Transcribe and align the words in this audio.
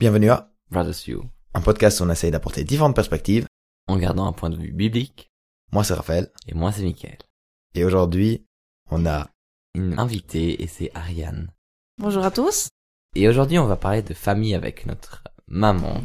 Bienvenue 0.00 0.30
à 0.30 0.50
Brothers 0.70 1.06
You, 1.08 1.24
un 1.54 1.60
podcast 1.60 2.00
où 2.00 2.04
on 2.04 2.10
essaye 2.10 2.30
d'apporter 2.30 2.64
différentes 2.64 2.96
perspectives. 2.96 3.46
en 3.86 3.96
gardant 3.96 4.26
un 4.26 4.32
point 4.32 4.50
de 4.50 4.56
vue 4.56 4.72
biblique, 4.72 5.30
Moi 5.72 5.84
c'est 5.84 5.94
Raphaël 5.94 6.30
et 6.46 6.54
moi 6.54 6.72
c'est 6.72 6.82
Mickaël. 6.82 7.18
et 7.74 7.84
aujourd'hui 7.84 8.46
on 8.90 9.06
a 9.06 9.28
Une 9.74 9.98
invitée 9.98 10.62
et 10.62 10.66
c'est 10.66 10.90
Ariane. 10.94 11.50
Bonjour 11.98 12.24
à 12.24 12.30
tous. 12.30 12.68
Et 13.14 13.28
aujourd'hui 13.28 13.58
on 13.58 13.66
va 13.66 13.76
parler 13.76 14.02
de 14.02 14.14
famille 14.14 14.54
avec 14.54 14.86
notre 14.86 15.22
maman. 15.46 16.02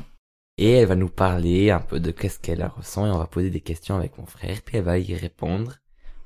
Et 0.57 0.71
elle 0.71 0.87
va 0.87 0.96
nous 0.96 1.10
parler 1.10 1.71
un 1.71 1.79
peu 1.79 2.00
de 2.00 2.11
qu'est-ce 2.11 2.39
qu'elle 2.39 2.65
ressent 2.65 3.06
et 3.07 3.11
on 3.11 3.18
va 3.18 3.28
poser 3.28 3.50
des 3.50 3.61
questions 3.61 3.96
avec 3.96 4.18
mon 4.18 4.25
frère 4.25 4.61
puis 4.64 4.78
elle 4.78 4.83
va 4.83 5.00
y 5.00 5.15
répondre 5.15 5.78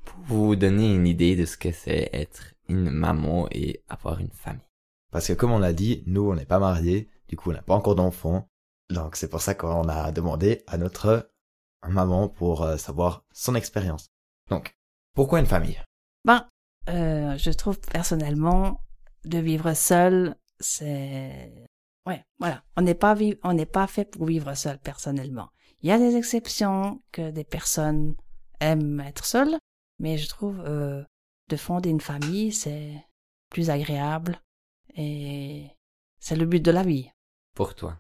pour 0.05 0.19
vous 0.25 0.55
donner 0.55 0.93
une 0.93 1.07
idée 1.07 1.35
de 1.35 1.45
ce 1.45 1.57
que 1.57 1.71
c'est 1.71 2.09
être 2.13 2.53
une 2.67 2.89
maman 2.89 3.47
et 3.51 3.83
avoir 3.89 4.19
une 4.19 4.31
famille. 4.31 4.67
parce 5.11 5.27
que 5.27 5.33
comme 5.33 5.51
on 5.51 5.59
l'a 5.59 5.73
dit, 5.73 6.03
nous 6.07 6.29
on 6.29 6.35
n'est 6.35 6.45
pas 6.45 6.59
mariés, 6.59 7.09
du 7.33 7.37
coup 7.37 7.49
on 7.49 7.53
n'a 7.53 7.63
pas 7.63 7.73
encore 7.73 7.95
d'enfants. 7.95 8.47
Donc 8.91 9.15
c'est 9.15 9.27
pour 9.27 9.41
ça 9.41 9.55
qu'on 9.55 9.89
a 9.89 10.11
demandé 10.11 10.63
à 10.67 10.77
notre 10.77 11.31
maman 11.87 12.29
pour 12.29 12.61
euh, 12.61 12.77
savoir 12.77 13.25
son 13.33 13.55
expérience. 13.55 14.11
Donc, 14.51 14.75
pourquoi 15.15 15.39
une 15.39 15.47
famille? 15.47 15.81
Ben, 16.25 16.47
euh, 16.89 17.35
je 17.37 17.49
trouve 17.49 17.79
personnellement 17.79 18.81
de 19.25 19.39
vivre 19.39 19.73
seul, 19.73 20.35
c'est 20.59 21.51
ouais, 22.05 22.23
voilà, 22.37 22.63
on 22.77 22.83
n'est 22.83 22.93
pas 22.93 23.15
vi- 23.15 23.39
on 23.43 23.53
n'est 23.53 23.65
pas 23.65 23.87
fait 23.87 24.05
pour 24.05 24.27
vivre 24.27 24.53
seul 24.53 24.77
personnellement. 24.77 25.49
Il 25.81 25.89
y 25.89 25.91
a 25.91 25.97
des 25.97 26.15
exceptions 26.15 27.01
que 27.11 27.31
des 27.31 27.43
personnes 27.43 28.15
aiment 28.59 28.99
être 28.99 29.25
seules, 29.25 29.57
mais 29.97 30.19
je 30.19 30.29
trouve 30.29 30.59
euh, 30.67 31.03
de 31.49 31.57
fonder 31.57 31.89
une 31.89 32.07
famille, 32.11 32.51
c'est 32.53 32.93
plus 33.49 33.71
agréable 33.71 34.39
et 34.95 35.67
c'est 36.19 36.35
le 36.35 36.45
but 36.45 36.61
de 36.61 36.71
la 36.71 36.83
vie. 36.83 37.09
Pour 37.55 37.75
toi. 37.75 37.97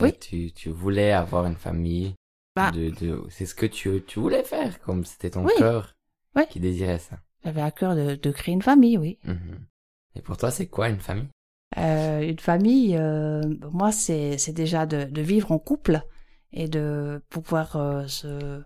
Oui. 0.00 0.12
Tu, 0.18 0.52
tu 0.52 0.70
voulais 0.70 1.12
avoir 1.12 1.46
une 1.46 1.56
famille. 1.56 2.14
Bah. 2.54 2.70
De, 2.70 2.90
de, 2.90 3.22
c'est 3.28 3.46
ce 3.46 3.54
que 3.54 3.66
tu, 3.66 4.02
tu 4.06 4.18
voulais 4.18 4.42
faire, 4.44 4.80
comme 4.80 5.04
c'était 5.04 5.30
ton 5.30 5.44
Oui. 5.44 5.52
cœur 5.58 5.94
Oui. 6.34 6.42
qui 6.48 6.60
désirait 6.60 6.98
ça. 6.98 7.18
J'avais 7.44 7.60
à 7.62 7.70
cœur 7.70 7.94
de, 7.94 8.14
de 8.14 8.30
créer 8.30 8.54
une 8.54 8.62
famille, 8.62 8.96
oui. 8.98 9.18
Mhm. 9.24 9.66
Et 10.14 10.22
pour 10.22 10.36
toi, 10.36 10.50
c'est 10.50 10.66
quoi 10.66 10.88
une 10.88 11.00
famille? 11.00 11.28
Euh, 11.76 12.20
une 12.20 12.38
famille, 12.38 12.96
euh, 12.96 13.42
moi, 13.72 13.92
c'est 13.92 14.38
c'est 14.38 14.52
déjà 14.52 14.86
de, 14.86 15.04
de 15.04 15.20
vivre 15.22 15.52
en 15.52 15.58
couple 15.58 16.00
et 16.52 16.68
de 16.68 17.22
pouvoir 17.28 17.76
euh, 17.76 18.06
se 18.06 18.62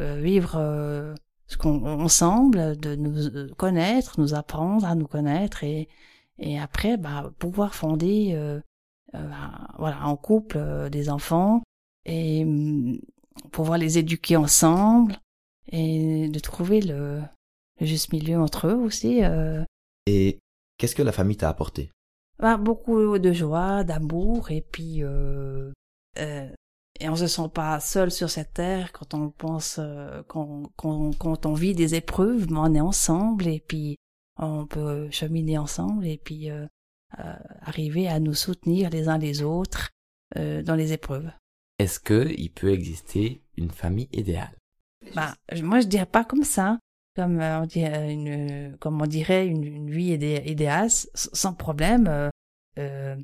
euh, 0.00 0.20
vivre 0.20 0.54
euh, 0.56 1.14
ce 1.48 1.56
qu'on 1.56 1.84
ensemble, 1.84 2.76
de 2.78 2.94
nous 2.94 3.26
euh, 3.36 3.48
connaître, 3.56 4.20
nous 4.20 4.34
apprendre 4.34 4.86
à 4.86 4.94
nous 4.94 5.08
connaître 5.08 5.64
et 5.64 5.88
et 6.38 6.58
après, 6.58 6.96
bah, 6.96 7.30
pouvoir 7.38 7.74
fonder, 7.74 8.32
euh, 9.14 9.18
euh, 9.18 9.66
voilà, 9.78 10.06
en 10.06 10.16
couple 10.16 10.56
euh, 10.58 10.88
des 10.88 11.08
enfants 11.10 11.62
et 12.04 12.44
hum, 12.44 12.98
pouvoir 13.50 13.78
les 13.78 13.98
éduquer 13.98 14.36
ensemble 14.36 15.16
et 15.70 16.28
de 16.28 16.38
trouver 16.38 16.80
le, 16.80 17.20
le 17.80 17.86
juste 17.86 18.12
milieu 18.12 18.38
entre 18.38 18.68
eux 18.68 18.74
aussi. 18.74 19.22
euh, 19.24 19.64
Et 20.06 20.38
qu'est-ce 20.78 20.94
que 20.94 21.02
la 21.02 21.12
famille 21.12 21.36
t'a 21.36 21.48
apporté? 21.48 21.90
Bah, 22.38 22.56
beaucoup 22.56 23.18
de 23.18 23.32
joie, 23.32 23.84
d'amour, 23.84 24.50
et 24.50 24.62
puis 24.72 25.02
euh, 25.02 25.70
euh, 26.18 26.48
et 27.00 27.08
on 27.08 27.16
se 27.16 27.26
sent 27.26 27.48
pas 27.54 27.78
seul 27.80 28.10
sur 28.10 28.30
cette 28.30 28.54
terre 28.54 28.92
quand 28.92 29.14
on 29.14 29.30
pense 29.30 29.76
euh, 29.78 30.22
quand, 30.28 30.64
quand, 30.76 31.16
quand 31.18 31.46
on 31.46 31.54
vit 31.54 31.74
des 31.74 31.94
épreuves, 31.94 32.50
mais 32.50 32.58
on 32.58 32.74
est 32.74 32.80
ensemble 32.80 33.46
et 33.46 33.60
puis 33.60 33.96
on 34.38 34.66
peut 34.66 35.08
cheminer 35.10 35.58
ensemble 35.58 36.06
et 36.06 36.18
puis 36.18 36.50
arriver 37.62 38.08
à 38.08 38.18
nous 38.20 38.34
soutenir 38.34 38.90
les 38.90 39.08
uns 39.08 39.18
les 39.18 39.42
autres 39.42 39.90
euh, 40.36 40.62
dans 40.62 40.74
les 40.74 40.92
épreuves. 40.92 41.30
Est-ce 41.78 41.98
que 42.00 42.28
il 42.36 42.50
peut 42.50 42.70
exister 42.72 43.42
une 43.56 43.70
famille 43.70 44.08
idéale? 44.12 44.56
Bah, 45.14 45.34
je- 45.52 45.62
moi 45.62 45.80
je 45.80 45.86
dirais 45.88 46.06
pas 46.06 46.24
comme 46.24 46.44
ça, 46.44 46.78
comme 47.16 47.40
euh, 47.40 47.60
on 47.62 47.66
dirait 47.66 48.12
une, 48.12 48.76
comme 48.78 49.00
on 49.02 49.06
dirait 49.06 49.46
une, 49.46 49.64
une 49.64 49.90
vie 49.90 50.12
idé- 50.16 50.42
idéale, 50.46 50.88
sans 51.14 51.54
problème. 51.54 52.06
Euh, 52.08 52.30
euh, 52.78 53.16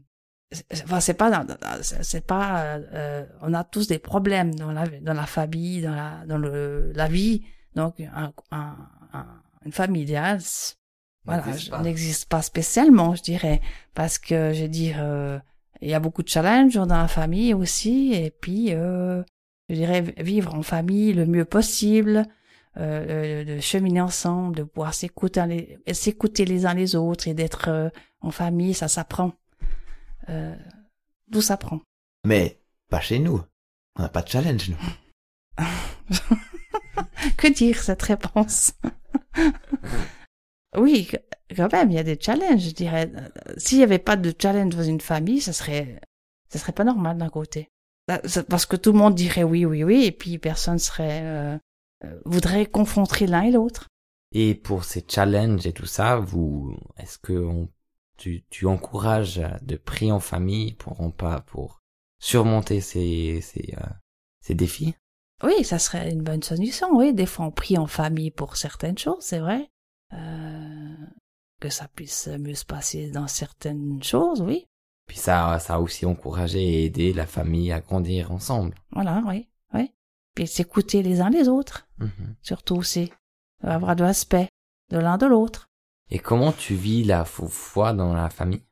enfin, 0.84 1.00
c'est 1.00 1.14
pas, 1.14 1.46
c'est 1.82 2.26
pas, 2.26 2.62
euh, 2.62 2.82
euh, 2.92 3.26
on 3.42 3.54
a 3.54 3.64
tous 3.64 3.86
des 3.86 3.98
problèmes 3.98 4.54
dans 4.54 4.72
la 4.72 4.86
dans 4.86 5.14
la 5.14 5.26
famille, 5.26 5.80
dans 5.82 5.94
la 5.94 6.24
dans 6.26 6.38
le 6.38 6.92
la 6.94 7.06
vie. 7.08 7.44
Donc 7.74 8.00
un, 8.00 8.32
un, 8.50 8.76
un- 9.12 9.42
une 9.64 9.72
famille 9.72 10.02
idéale, 10.02 10.40
voilà, 11.28 11.46
N'existe 11.46 11.70
pas. 11.70 11.82
n'existe 11.82 12.28
pas 12.28 12.42
spécialement, 12.42 13.14
je 13.14 13.22
dirais, 13.22 13.60
parce 13.94 14.18
que 14.18 14.52
je 14.52 14.62
veux 14.62 14.68
dire, 14.68 14.96
euh, 15.00 15.38
il 15.80 15.88
y 15.88 15.94
a 15.94 16.00
beaucoup 16.00 16.22
de 16.22 16.28
challenges 16.28 16.74
dans 16.74 16.86
la 16.86 17.08
famille 17.08 17.54
aussi, 17.54 18.12
et 18.14 18.30
puis 18.30 18.72
euh, 18.72 19.22
je 19.68 19.74
dirais 19.74 20.00
vivre 20.18 20.54
en 20.54 20.62
famille 20.62 21.12
le 21.12 21.26
mieux 21.26 21.44
possible, 21.44 22.26
euh, 22.78 23.44
de 23.44 23.60
cheminer 23.60 24.00
ensemble, 24.00 24.56
de 24.56 24.62
pouvoir 24.62 24.94
s'écouter 24.94 25.44
les, 25.46 25.94
s'écouter 25.94 26.44
les 26.44 26.64
uns 26.64 26.74
les 26.74 26.96
autres 26.96 27.28
et 27.28 27.34
d'être 27.34 27.90
en 28.20 28.30
famille, 28.30 28.74
ça 28.74 28.88
s'apprend. 28.88 29.32
Euh, 30.28 30.54
tout 31.32 31.42
s'apprend. 31.42 31.80
Mais 32.24 32.60
pas 32.88 33.00
chez 33.00 33.18
nous. 33.18 33.42
On 33.96 34.02
n'a 34.02 34.08
pas 34.08 34.22
de 34.22 34.28
challenge 34.28 34.70
nous. 34.70 34.76
que 37.36 37.48
dire 37.48 37.82
cette 37.82 38.02
réponse? 38.02 38.72
Oui, 40.76 41.08
quand 41.56 41.72
même, 41.72 41.90
il 41.90 41.94
y 41.94 41.98
a 41.98 42.04
des 42.04 42.18
challenges, 42.20 42.68
je 42.68 42.74
dirais. 42.74 43.10
S'il 43.56 43.78
n'y 43.78 43.84
avait 43.84 43.98
pas 43.98 44.16
de 44.16 44.34
challenge 44.38 44.76
dans 44.76 44.82
une 44.82 45.00
famille, 45.00 45.40
ça 45.40 45.52
serait, 45.52 46.00
ça 46.48 46.58
serait 46.58 46.72
pas 46.72 46.84
normal 46.84 47.18
d'un 47.18 47.30
côté. 47.30 47.70
C'est 48.24 48.48
Parce 48.48 48.66
que 48.66 48.76
tout 48.76 48.92
le 48.92 48.98
monde 48.98 49.14
dirait 49.14 49.42
oui, 49.42 49.64
oui, 49.64 49.84
oui, 49.84 50.04
et 50.04 50.12
puis 50.12 50.38
personne 50.38 50.78
serait 50.78 51.22
euh, 51.22 51.58
euh, 52.04 52.20
voudrait 52.24 52.66
confronter 52.66 53.26
l'un 53.26 53.42
et 53.42 53.50
l'autre. 53.50 53.88
Et 54.32 54.54
pour 54.54 54.84
ces 54.84 55.04
challenges 55.06 55.66
et 55.66 55.72
tout 55.72 55.86
ça, 55.86 56.16
vous, 56.16 56.76
est-ce 56.98 57.18
que 57.18 57.32
on, 57.32 57.68
tu, 58.16 58.44
tu 58.50 58.66
encourages 58.66 59.40
de 59.62 59.76
prier 59.76 60.12
en 60.12 60.20
famille 60.20 60.74
pour 60.74 60.96
pas 61.16 61.40
pour 61.40 61.80
surmonter 62.20 62.80
ces 62.80 63.40
ces 63.40 63.74
euh, 63.78 63.86
ces 64.42 64.54
défis? 64.54 64.94
Oui, 65.42 65.64
ça 65.64 65.78
serait 65.78 66.10
une 66.10 66.22
bonne 66.22 66.42
solution, 66.42 66.88
oui. 66.92 67.14
Des 67.14 67.26
fois, 67.26 67.46
on 67.46 67.50
prie 67.50 67.78
en 67.78 67.86
famille 67.86 68.30
pour 68.30 68.56
certaines 68.56 68.98
choses, 68.98 69.22
c'est 69.22 69.38
vrai. 69.38 69.70
Euh, 70.14 70.94
que 71.60 71.68
ça 71.68 71.88
puisse 71.88 72.28
mieux 72.28 72.54
se 72.54 72.64
passer 72.64 73.10
dans 73.10 73.26
certaines 73.26 74.02
choses, 74.02 74.40
oui. 74.40 74.64
Puis 75.06 75.18
ça 75.18 75.58
ça 75.58 75.74
a 75.74 75.80
aussi 75.80 76.06
encouragé 76.06 76.62
et 76.62 76.84
aidé 76.84 77.12
la 77.12 77.26
famille 77.26 77.72
à 77.72 77.80
grandir 77.80 78.30
ensemble. 78.30 78.74
Voilà, 78.92 79.22
oui, 79.26 79.48
oui. 79.74 79.92
Puis 80.34 80.46
s'écouter 80.46 81.02
les 81.02 81.20
uns 81.20 81.30
les 81.30 81.48
autres, 81.48 81.88
Mhm. 81.98 82.36
surtout 82.42 82.76
aussi. 82.76 83.12
Avoir 83.62 83.96
de 83.96 84.04
l'aspect 84.04 84.48
de 84.90 84.98
l'un 84.98 85.18
de 85.18 85.26
l'autre. 85.26 85.66
Et 86.10 86.18
comment 86.20 86.52
tu 86.52 86.74
vis 86.74 87.02
la 87.04 87.24
fo- 87.24 87.48
foi 87.48 87.92
dans 87.92 88.14
la 88.14 88.30
famille? 88.30 88.62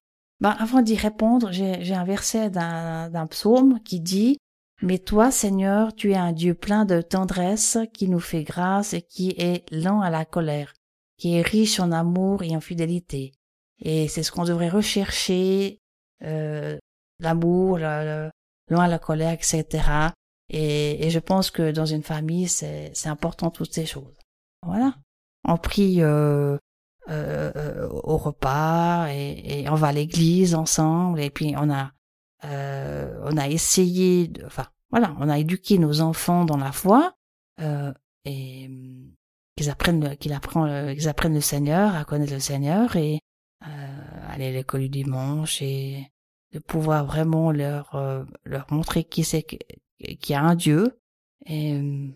Ben, 0.40 0.50
avant 0.58 0.80
d'y 0.82 0.96
répondre, 0.96 1.50
j'ai 1.52 1.94
un 1.94 2.04
verset 2.04 2.50
d'un 2.50 3.26
psaume 3.28 3.80
qui 3.80 4.00
dit 4.00 4.38
Mais 4.82 4.98
toi, 4.98 5.30
Seigneur, 5.30 5.94
tu 5.94 6.12
es 6.12 6.16
un 6.16 6.32
Dieu 6.32 6.54
plein 6.54 6.84
de 6.84 7.00
tendresse, 7.00 7.78
qui 7.94 8.08
nous 8.08 8.20
fait 8.20 8.44
grâce 8.44 8.92
et 8.92 9.00
qui 9.02 9.30
est 9.38 9.64
lent 9.72 10.02
à 10.02 10.10
la 10.10 10.24
colère, 10.26 10.74
qui 11.18 11.36
est 11.36 11.42
riche 11.42 11.80
en 11.80 11.92
amour 11.92 12.42
et 12.42 12.54
en 12.56 12.60
fidélité. 12.60 13.32
Et 13.80 14.08
c'est 14.08 14.22
ce 14.22 14.32
qu'on 14.32 14.44
devrait 14.44 14.68
rechercher, 14.68 15.80
euh, 16.22 16.78
l'amour, 17.20 17.78
le, 17.78 18.30
à 18.70 18.88
la 18.88 18.98
colère, 18.98 19.32
etc. 19.32 19.64
Et, 20.48 21.06
et 21.06 21.10
je 21.10 21.18
pense 21.18 21.50
que 21.50 21.70
dans 21.70 21.86
une 21.86 22.02
famille, 22.02 22.48
c'est 22.48 23.06
important 23.06 23.50
toutes 23.50 23.72
ces 23.72 23.86
choses. 23.86 24.16
Voilà. 24.62 24.94
On 25.44 25.56
prie 25.56 26.02
euh, 26.02 26.58
euh, 27.08 27.88
au 27.88 28.16
repas 28.16 29.06
et, 29.10 29.62
et 29.62 29.68
on 29.68 29.76
va 29.76 29.88
à 29.88 29.92
l'église 29.92 30.56
ensemble 30.56 31.20
et 31.20 31.30
puis 31.30 31.54
on 31.56 31.70
a 31.70 31.92
euh, 32.44 33.20
on 33.22 33.36
a 33.36 33.48
essayé 33.48 34.26
de, 34.26 34.44
enfin 34.44 34.66
voilà 34.90 35.14
on 35.20 35.28
a 35.28 35.38
éduqué 35.38 35.78
nos 35.78 36.00
enfants 36.00 36.44
dans 36.44 36.56
la 36.56 36.72
foi 36.72 37.14
euh, 37.60 37.92
et 38.24 38.68
qu'ils 39.56 39.70
apprennent 39.70 40.08
le- 40.08 40.14
qu'ils 40.16 40.32
apprennent 40.32 40.94
qu'ils 40.94 41.08
apprennent 41.08 41.34
le 41.34 41.40
Seigneur 41.40 41.94
à 41.94 42.04
connaître 42.04 42.32
le 42.32 42.40
Seigneur 42.40 42.96
et 42.96 43.20
euh, 43.66 44.28
aller 44.28 44.46
à 44.48 44.52
l'école 44.52 44.82
du 44.82 44.88
dimanche 44.88 45.62
et 45.62 46.06
de 46.52 46.58
pouvoir 46.58 47.06
vraiment 47.06 47.50
leur 47.50 47.94
euh, 47.94 48.24
leur 48.44 48.66
montrer 48.72 49.04
qui 49.04 49.24
c'est 49.24 49.42
qu'il 49.42 49.60
y 50.28 50.34
a 50.34 50.42
un 50.42 50.54
Dieu 50.54 50.98
et 51.46 51.76
hum, 51.76 52.14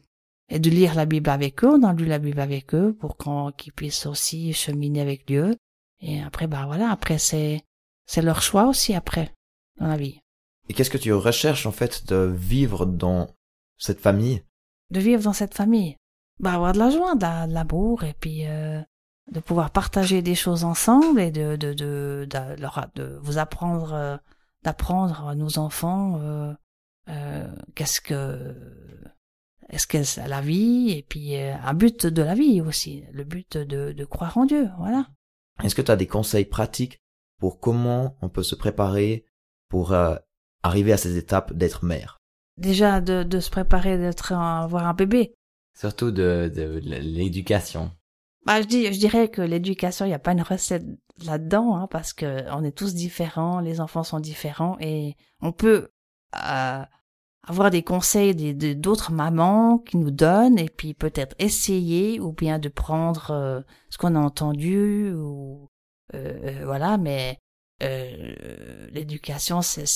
et 0.53 0.59
de 0.59 0.69
lire 0.69 0.95
la 0.97 1.07
Bible 1.07 1.31
avec 1.31 1.63
eux. 1.65 1.69
On 1.73 1.83
a 1.85 1.93
lu 1.95 2.05
la 2.07 2.19
Bible 2.19 2.41
avec 2.41 2.75
eux 2.75 2.93
pour 2.99 3.17
qu'on- 3.17 3.53
qu'ils 3.53 3.73
puissent 3.73 4.07
aussi 4.07 4.53
cheminer 4.53 5.01
avec 5.01 5.25
Dieu. 5.27 5.55
Et 6.01 6.21
après, 6.21 6.47
bah 6.49 6.65
voilà, 6.67 6.91
après 6.91 7.19
c'est 7.19 7.61
c'est 8.07 8.23
leur 8.23 8.43
choix 8.43 8.67
aussi 8.67 8.95
après 8.95 9.33
dans 9.79 9.87
la 9.87 9.97
vie. 9.97 10.19
Et 10.69 10.75
qu'est-ce 10.75 10.91
que 10.91 10.99
tu 10.99 11.13
recherches 11.13 11.67
en 11.67 11.73
fait 11.73 12.07
de 12.09 12.33
vivre 12.37 12.85
dans 12.87 13.29
cette 13.79 14.01
famille? 14.01 14.43
De 14.91 14.99
vivre 15.01 15.23
dans 15.23 15.33
cette 15.33 15.55
famille, 15.55 15.97
bah 16.41 16.55
avoir 16.55 16.73
de 16.73 16.79
la 16.79 16.91
joie, 16.91 17.15
de 17.15 17.23
la- 17.23 17.47
de 17.47 17.53
l'amour 17.55 18.03
et 18.05 18.15
puis 18.19 18.47
euh, 18.47 18.81
de 19.31 19.41
pouvoir 19.41 19.71
partager 19.71 20.23
des 20.23 20.35
choses 20.35 20.65
ensemble 20.65 21.21
et 21.21 21.31
de 21.31 21.57
de 21.57 21.73
de, 21.73 22.27
de, 22.29 22.61
leur- 22.61 22.89
de 22.95 23.19
vous 23.23 23.39
apprendre 23.39 23.93
euh, 23.95 24.17
d'apprendre 24.65 25.29
à 25.29 25.35
nos 25.35 25.59
enfants 25.59 26.19
euh, 26.21 26.53
euh, 27.09 27.49
qu'est-ce 27.75 28.01
que 28.01 28.55
est-ce 29.69 29.87
que 29.87 30.03
c'est 30.03 30.27
la 30.27 30.41
vie 30.41 30.91
et 30.91 31.03
puis 31.09 31.37
euh, 31.37 31.55
un 31.63 31.75
but 31.75 32.07
de 32.07 32.23
la 32.23 32.35
vie 32.35 32.61
aussi, 32.61 33.05
le 33.13 33.25
but 33.25 33.57
de, 33.57 33.93
de 33.93 34.05
croire 34.05 34.37
en 34.37 34.45
Dieu, 34.45 34.69
voilà. 34.79 35.07
Est-ce 35.63 35.75
que 35.75 35.83
tu 35.83 35.93
as 35.93 35.97
des 35.97 36.07
conseils 36.09 36.45
pratiques 36.47 36.99
pour 37.39 37.61
comment 37.61 38.17
on 38.23 38.29
peut 38.29 38.43
se 38.43 38.55
préparer 38.57 39.25
pour 39.69 39.93
euh, 39.93 40.17
arriver 40.63 40.93
à 40.93 40.97
ces 40.97 41.17
étapes 41.17 41.53
d'être 41.53 41.85
mère? 41.85 42.19
Déjà 42.57 43.01
de, 43.01 43.23
de 43.23 43.41
se 43.41 43.51
préparer 43.51 43.97
d'être 43.97 44.33
un- 44.33 44.63
avoir 44.65 44.87
un 44.87 44.95
bébé. 44.95 45.35
Surtout 45.81 46.11
de, 46.11 46.53
de 46.55 46.79
l'éducation. 46.85 47.91
Bah, 48.45 48.61
je, 48.61 48.67
dis, 48.67 48.93
je 48.93 48.99
dirais 48.99 49.29
que 49.31 49.41
l'éducation, 49.41 50.05
il 50.05 50.09
n'y 50.09 50.15
a 50.15 50.19
pas 50.19 50.33
une 50.33 50.43
recette 50.43 50.85
là-dedans, 51.25 51.75
hein, 51.75 51.87
parce 51.91 52.13
que 52.13 52.45
on 52.53 52.63
est 52.65 52.77
tous 52.77 52.93
différents, 52.93 53.61
les 53.61 53.81
enfants 53.81 54.03
sont 54.03 54.21
différents, 54.21 54.77
et 54.79 55.15
on 55.41 55.53
peut 55.53 55.89
euh, 56.37 56.83
avoir 57.49 57.71
des 57.71 57.83
conseils 57.83 58.35
de- 58.35 58.75
d'autres 58.75 59.11
mamans 59.11 59.79
qui 59.79 59.97
nous 59.97 60.11
donnent, 60.11 60.59
et 60.59 60.69
puis 60.69 60.93
peut-être 60.93 61.35
essayer, 61.39 62.21
ou 62.21 62.33
bien 62.35 62.59
de 62.59 62.69
prendre 62.69 63.31
euh, 63.31 63.61
ce 63.89 63.97
qu'on 63.97 64.17
a 64.17 64.21
entendu, 64.21 65.13
ou 65.15 65.71
euh, 66.13 66.41
euh, 66.45 66.65
voilà, 66.67 66.99
mais 66.99 67.39
euh, 67.83 68.89
l'éducation, 68.93 69.63
c'est 69.63 69.87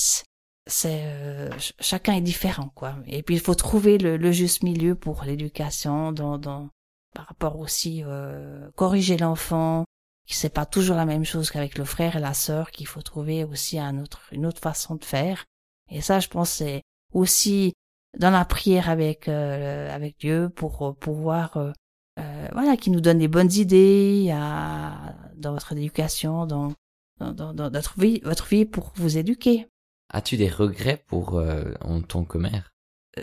c'est 0.67 1.03
euh, 1.05 1.51
ch- 1.53 1.75
chacun 1.81 2.15
est 2.15 2.21
différent, 2.21 2.71
quoi. 2.75 2.97
Et 3.07 3.23
puis 3.23 3.35
il 3.37 3.41
faut 3.41 3.55
trouver 3.55 3.99
le, 3.99 4.17
le 4.17 4.33
juste 4.33 4.63
milieu 4.63 4.95
pour 4.95 5.25
l'éducation, 5.25 6.13
dans, 6.13 6.39
dans 6.39 6.69
par 7.15 7.27
rapport 7.27 7.59
aussi 7.59 8.03
euh, 8.05 8.69
corriger 8.75 9.17
l'enfant 9.17 9.85
qui 10.27 10.35
c'est 10.35 10.49
pas 10.53 10.67
toujours 10.67 10.97
la 10.97 11.05
même 11.05 11.25
chose 11.25 11.51
qu'avec 11.51 11.79
le 11.79 11.85
frère 11.85 12.17
et 12.17 12.21
la 12.21 12.35
sœur 12.35 12.71
qu'il 12.73 12.87
faut 12.89 13.03
trouver 13.03 13.45
aussi 13.45 13.79
un 13.79 13.99
autre 14.01 14.23
une 14.33 14.47
autre 14.47 14.61
façon 14.61 14.97
de 14.97 15.05
faire 15.05 15.45
et 15.91 16.01
ça 16.01 16.19
je 16.19 16.27
pense 16.29 16.51
c'est 16.51 16.83
aussi 17.13 17.73
dans 18.19 18.31
la 18.31 18.45
prière 18.45 18.89
avec 18.91 19.29
euh, 19.29 19.95
avec 19.95 20.19
Dieu 20.19 20.49
pour 20.49 20.83
euh, 20.83 20.93
pouvoir 20.93 21.57
euh, 21.57 21.73
euh, 22.19 22.49
voilà 22.53 22.77
qui 22.77 22.91
nous 22.91 23.01
donne 23.01 23.19
des 23.19 23.29
bonnes 23.29 23.53
idées 23.53 24.33
à, 24.35 25.15
dans 25.37 25.53
votre 25.53 25.73
éducation 25.73 26.47
dans 26.47 26.73
dans, 27.21 27.33
dans, 27.33 27.53
dans 27.55 27.71
votre 27.71 28.01
vie 28.01 28.21
votre 28.25 28.47
vie 28.47 28.65
pour 28.65 28.93
vous 28.97 29.19
éduquer 29.19 29.69
As-tu 30.15 30.37
des 30.37 30.49
regrets 30.49 31.03
pour 31.09 31.39
euh, 31.39 31.73
en 31.81 32.01
tant 32.01 32.25
que 32.25 32.39
mère? 32.39 32.73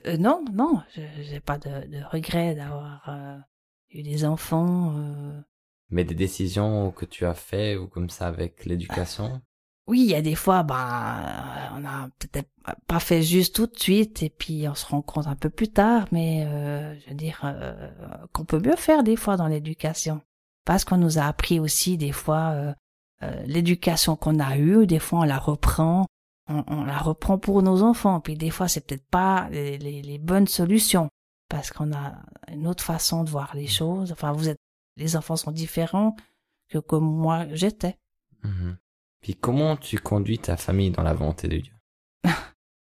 Euh, 0.05 0.17
non 0.17 0.43
non 0.53 0.81
je- 0.95 1.23
j'ai 1.23 1.39
pas 1.39 1.57
de, 1.57 1.87
de 1.87 2.03
regret 2.11 2.55
d'avoir 2.55 3.03
euh, 3.09 3.37
eu 3.91 4.03
des 4.03 4.23
enfants 4.25 4.93
euh, 4.97 5.39
Mais 5.89 6.03
des 6.03 6.15
décisions 6.15 6.91
que 6.91 7.05
tu 7.05 7.25
as 7.25 7.33
fait 7.33 7.75
ou 7.77 7.87
comme 7.87 8.09
ça 8.09 8.27
avec 8.27 8.65
l'éducation? 8.65 9.41
Oui, 9.87 10.01
il 10.01 10.09
y 10.11 10.15
a 10.15 10.21
des 10.21 10.35
fois, 10.35 10.63
bah, 10.63 11.71
on 11.75 11.83
a 11.83 12.07
peut-être 12.19 12.49
pas 12.87 12.99
fait 12.99 13.23
juste 13.23 13.55
tout 13.55 13.65
de 13.67 13.77
suite, 13.77 14.21
et 14.23 14.29
puis 14.29 14.67
on 14.69 14.75
se 14.75 14.85
rend 14.85 15.01
compte 15.01 15.27
un 15.27 15.35
peu 15.35 15.49
plus 15.49 15.69
tard, 15.69 16.05
mais 16.11 16.45
euh, 16.45 16.97
je 16.99 17.09
veux 17.09 17.15
dire 17.15 17.41
euh, 17.43 17.89
qu'on 18.31 18.45
peut 18.45 18.59
mieux 18.59 18.75
faire 18.77 19.03
des 19.03 19.15
fois 19.17 19.37
dans 19.37 19.47
l'éducation, 19.47 20.21
parce 20.65 20.85
qu'on 20.85 20.97
nous 20.97 21.17
a 21.17 21.23
appris 21.23 21.59
aussi 21.59 21.97
des 21.97 22.11
fois 22.13 22.51
euh, 22.51 22.73
euh, 23.23 23.43
l'éducation 23.47 24.15
qu'on 24.15 24.39
a 24.39 24.55
eue, 24.57 24.85
des 24.87 24.99
fois 24.99 25.19
on 25.21 25.23
la 25.23 25.39
reprend, 25.39 26.05
on, 26.51 26.63
on 26.67 26.83
la 26.83 26.97
reprend 26.97 27.37
pour 27.37 27.63
nos 27.63 27.83
enfants, 27.83 28.19
puis 28.19 28.35
des 28.35 28.49
fois 28.49 28.67
c'est 28.67 28.85
peut-être 28.85 29.07
pas 29.09 29.47
les, 29.49 29.77
les, 29.77 30.01
les 30.01 30.17
bonnes 30.17 30.47
solutions, 30.47 31.09
parce 31.49 31.71
qu'on 31.71 31.91
a 31.93 32.15
une 32.51 32.67
autre 32.67 32.83
façon 32.83 33.23
de 33.23 33.29
voir 33.29 33.55
les 33.55 33.67
choses. 33.67 34.11
Enfin, 34.11 34.31
vous 34.31 34.47
êtes, 34.47 34.59
les 34.95 35.15
enfants 35.15 35.35
sont 35.35 35.51
différents 35.51 36.15
que 36.69 36.77
comme 36.77 37.03
moi 37.03 37.45
j'étais. 37.51 37.97
Mhm. 38.43 38.77
Puis 39.21 39.35
comment 39.35 39.75
tu 39.75 39.99
conduis 39.99 40.39
ta 40.39 40.57
famille 40.57 40.91
dans 40.91 41.03
la 41.03 41.13
volonté 41.13 41.47
de 41.47 41.57
Dieu? 41.57 41.73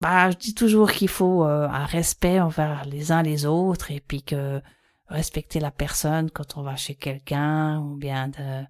Bah, 0.00 0.30
je 0.30 0.36
dis 0.36 0.54
toujours 0.54 0.92
qu'il 0.92 1.08
faut 1.08 1.44
euh, 1.44 1.66
un 1.66 1.84
respect 1.84 2.38
envers 2.38 2.84
les 2.84 3.10
uns 3.10 3.24
les 3.24 3.46
autres 3.46 3.90
et 3.90 3.98
puis 3.98 4.22
que 4.22 4.62
respecter 5.08 5.58
la 5.58 5.72
personne 5.72 6.30
quand 6.30 6.56
on 6.56 6.62
va 6.62 6.76
chez 6.76 6.94
quelqu'un 6.94 7.80
ou 7.80 7.96
bien 7.96 8.28
de, 8.28 8.64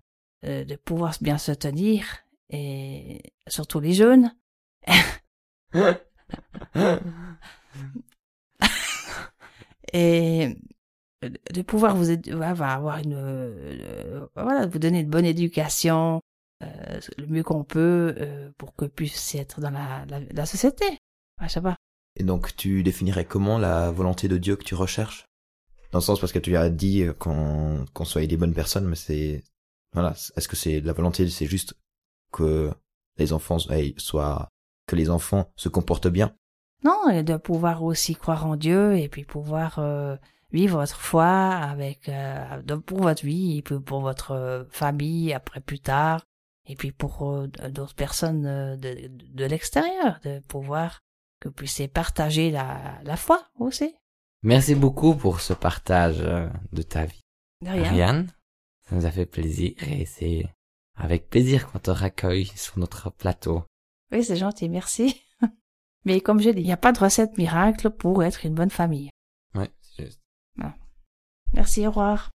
euh, 0.46 0.64
de 0.64 0.76
pouvoir 0.76 1.14
bien 1.20 1.36
se 1.36 1.52
tenir 1.52 2.06
et 2.48 3.20
surtout 3.46 3.78
les 3.78 3.92
jeunes. 3.92 4.34
et 9.92 10.56
de 11.22 11.62
pouvoir 11.62 11.96
vous 11.96 12.10
avoir 12.10 12.98
une 12.98 13.14
euh, 13.14 14.26
voilà 14.34 14.66
vous 14.66 14.78
donner 14.78 15.00
une 15.00 15.10
bonne 15.10 15.24
éducation 15.24 16.20
euh, 16.62 17.00
le 17.16 17.26
mieux 17.26 17.42
qu'on 17.42 17.64
peut 17.64 18.14
euh, 18.18 18.50
pour 18.58 18.74
que 18.74 18.84
puisse 18.84 19.34
être 19.34 19.60
dans 19.60 19.70
la, 19.70 20.46
société. 20.46 20.84
Ouais, 21.40 21.48
Et 22.16 22.24
donc 22.24 22.54
tu 22.56 22.82
définirais 22.82 23.24
comment 23.24 23.58
la 23.58 23.92
volonté 23.92 24.28
de 24.28 24.38
Dieu 24.38 24.56
que 24.56 24.64
tu 24.64 24.74
recherches? 24.74 25.24
Dans 25.92 26.00
le 26.00 26.04
sens 26.04 26.20
parce 26.20 26.32
que 26.32 26.38
tu 26.38 26.56
as 26.56 26.68
dit 26.68 27.06
qu'on 27.18 27.86
qu'on 27.94 28.04
soit 28.04 28.26
des 28.26 28.36
bonnes 28.36 28.54
personnes, 28.54 28.86
mais 28.86 28.96
c'est 28.96 29.42
voilà, 29.92 30.14
est-ce 30.36 30.48
que 30.48 30.56
c'est 30.56 30.80
la 30.80 30.92
volonté, 30.92 31.28
c'est 31.28 31.46
juste 31.46 31.74
que 32.32 32.70
les 33.16 33.32
enfants 33.32 33.58
soient 33.96 34.48
que 34.88 34.96
les 34.96 35.10
enfants 35.10 35.50
se 35.56 35.68
comportent 35.68 36.08
bien? 36.08 36.34
Non 36.84 37.08
et 37.10 37.22
de 37.22 37.36
pouvoir 37.36 37.82
aussi 37.84 38.14
croire 38.16 38.46
en 38.46 38.56
Dieu 38.56 38.96
et 38.98 39.08
puis 39.08 39.24
pouvoir 39.24 39.78
euh, 39.78 40.16
vivre 40.52 40.78
votre 40.78 40.96
foi 41.00 41.26
avec 41.26 42.08
euh, 42.08 42.62
de- 42.62 42.74
pour 42.76 43.00
votre 43.02 43.24
vie 43.24 43.58
et 43.58 43.62
puis 43.62 43.78
pour 43.80 44.00
votre 44.00 44.30
euh, 44.32 44.64
famille 44.70 45.32
après 45.32 45.60
plus 45.60 45.80
tard 45.80 46.22
et 46.66 46.76
puis 46.76 46.92
pour 46.92 47.28
euh, 47.28 47.46
d'autres 47.70 47.94
personnes 47.96 48.46
euh, 48.46 48.76
de, 48.76 49.10
de, 49.32 49.44
l'extérieur 49.44 50.20
de 50.24 50.38
pouvoir 50.40 51.00
que 51.40 51.48
vous 51.48 51.54
puissiez 51.54 51.88
partager 51.88 52.50
la, 52.50 52.98
la 53.04 53.16
foi 53.16 53.42
aussi 53.58 53.94
Merci 54.44 54.76
beaucoup 54.76 55.16
pour 55.16 55.40
ce 55.40 55.52
partage 55.52 56.18
de 56.20 56.82
ta 56.82 57.06
vie. 57.06 57.20
de 57.62 57.70
rien 57.70 57.84
Ariane, 57.86 58.28
ça 58.88 58.94
nous 58.94 59.04
a 59.04 59.10
fait 59.10 59.26
plaisir 59.26 59.72
et 59.82 60.06
c'est 60.06 60.46
avec 60.94 61.28
plaisir 61.28 61.66
qu'on 61.70 61.80
te 61.80 61.90
raccueille 61.90 62.46
sur 62.54 62.78
notre 62.78 63.10
plateau. 63.10 63.64
Oui 64.12 64.24
c'est 64.24 64.36
gentil 64.36 64.68
merci. 64.68 65.22
Mais 66.04 66.20
comme 66.20 66.40
j'ai 66.40 66.54
dit 66.54 66.60
il 66.60 66.66
n'y 66.66 66.72
a 66.72 66.76
pas 66.76 66.92
de 66.92 66.98
recette 66.98 67.36
miracle 67.38 67.90
pour 67.90 68.22
être 68.22 68.44
une 68.44 68.54
bonne 68.54 68.70
famille. 68.70 69.10
Ouais, 69.54 69.70
c'est 69.80 70.06
juste. 70.06 70.20
merci 71.52 71.86
au 71.86 71.90
revoir. 71.90 72.30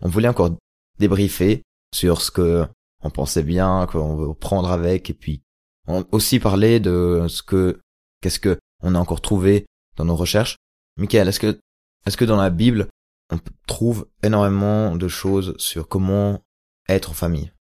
On 0.00 0.08
voulait 0.08 0.28
encore 0.28 0.56
débriefer 0.98 1.62
sur 1.94 2.22
ce 2.22 2.30
que 2.30 2.66
on 3.02 3.10
pensait 3.10 3.42
bien, 3.42 3.86
qu'on 3.86 4.16
veut 4.16 4.34
prendre 4.34 4.70
avec, 4.70 5.10
et 5.10 5.14
puis 5.14 5.42
on 5.86 6.04
aussi 6.12 6.40
parler 6.40 6.80
de 6.80 7.26
ce 7.28 7.42
que 7.42 7.80
qu'est-ce 8.20 8.40
que 8.40 8.58
on 8.82 8.94
a 8.94 8.98
encore 8.98 9.20
trouvé 9.20 9.66
dans 9.96 10.04
nos 10.04 10.16
recherches. 10.16 10.56
Michael, 10.96 11.28
est-ce 11.28 11.40
que 11.40 11.58
est-ce 12.06 12.16
que 12.16 12.24
dans 12.24 12.36
la 12.36 12.50
Bible 12.50 12.88
on 13.30 13.38
trouve 13.66 14.08
énormément 14.22 14.96
de 14.96 15.08
choses 15.08 15.54
sur 15.58 15.88
comment 15.88 16.40
être 16.88 17.10
en 17.10 17.14
famille? 17.14 17.52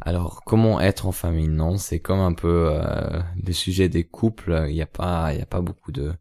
Alors, 0.00 0.42
comment 0.46 0.80
être 0.80 1.06
en 1.06 1.12
famille? 1.12 1.48
Non, 1.48 1.76
c'est 1.76 2.00
comme 2.00 2.20
un 2.20 2.32
peu 2.32 2.70
euh, 2.72 3.20
des 3.36 3.52
sujets 3.52 3.90
des 3.90 4.04
couples. 4.04 4.64
Il 4.68 4.74
n'y 4.74 4.80
a 4.80 4.86
pas, 4.86 5.34
il 5.34 5.40
y 5.40 5.42
a 5.42 5.46
pas 5.46 5.60
beaucoup 5.60 5.92
de 5.92 6.14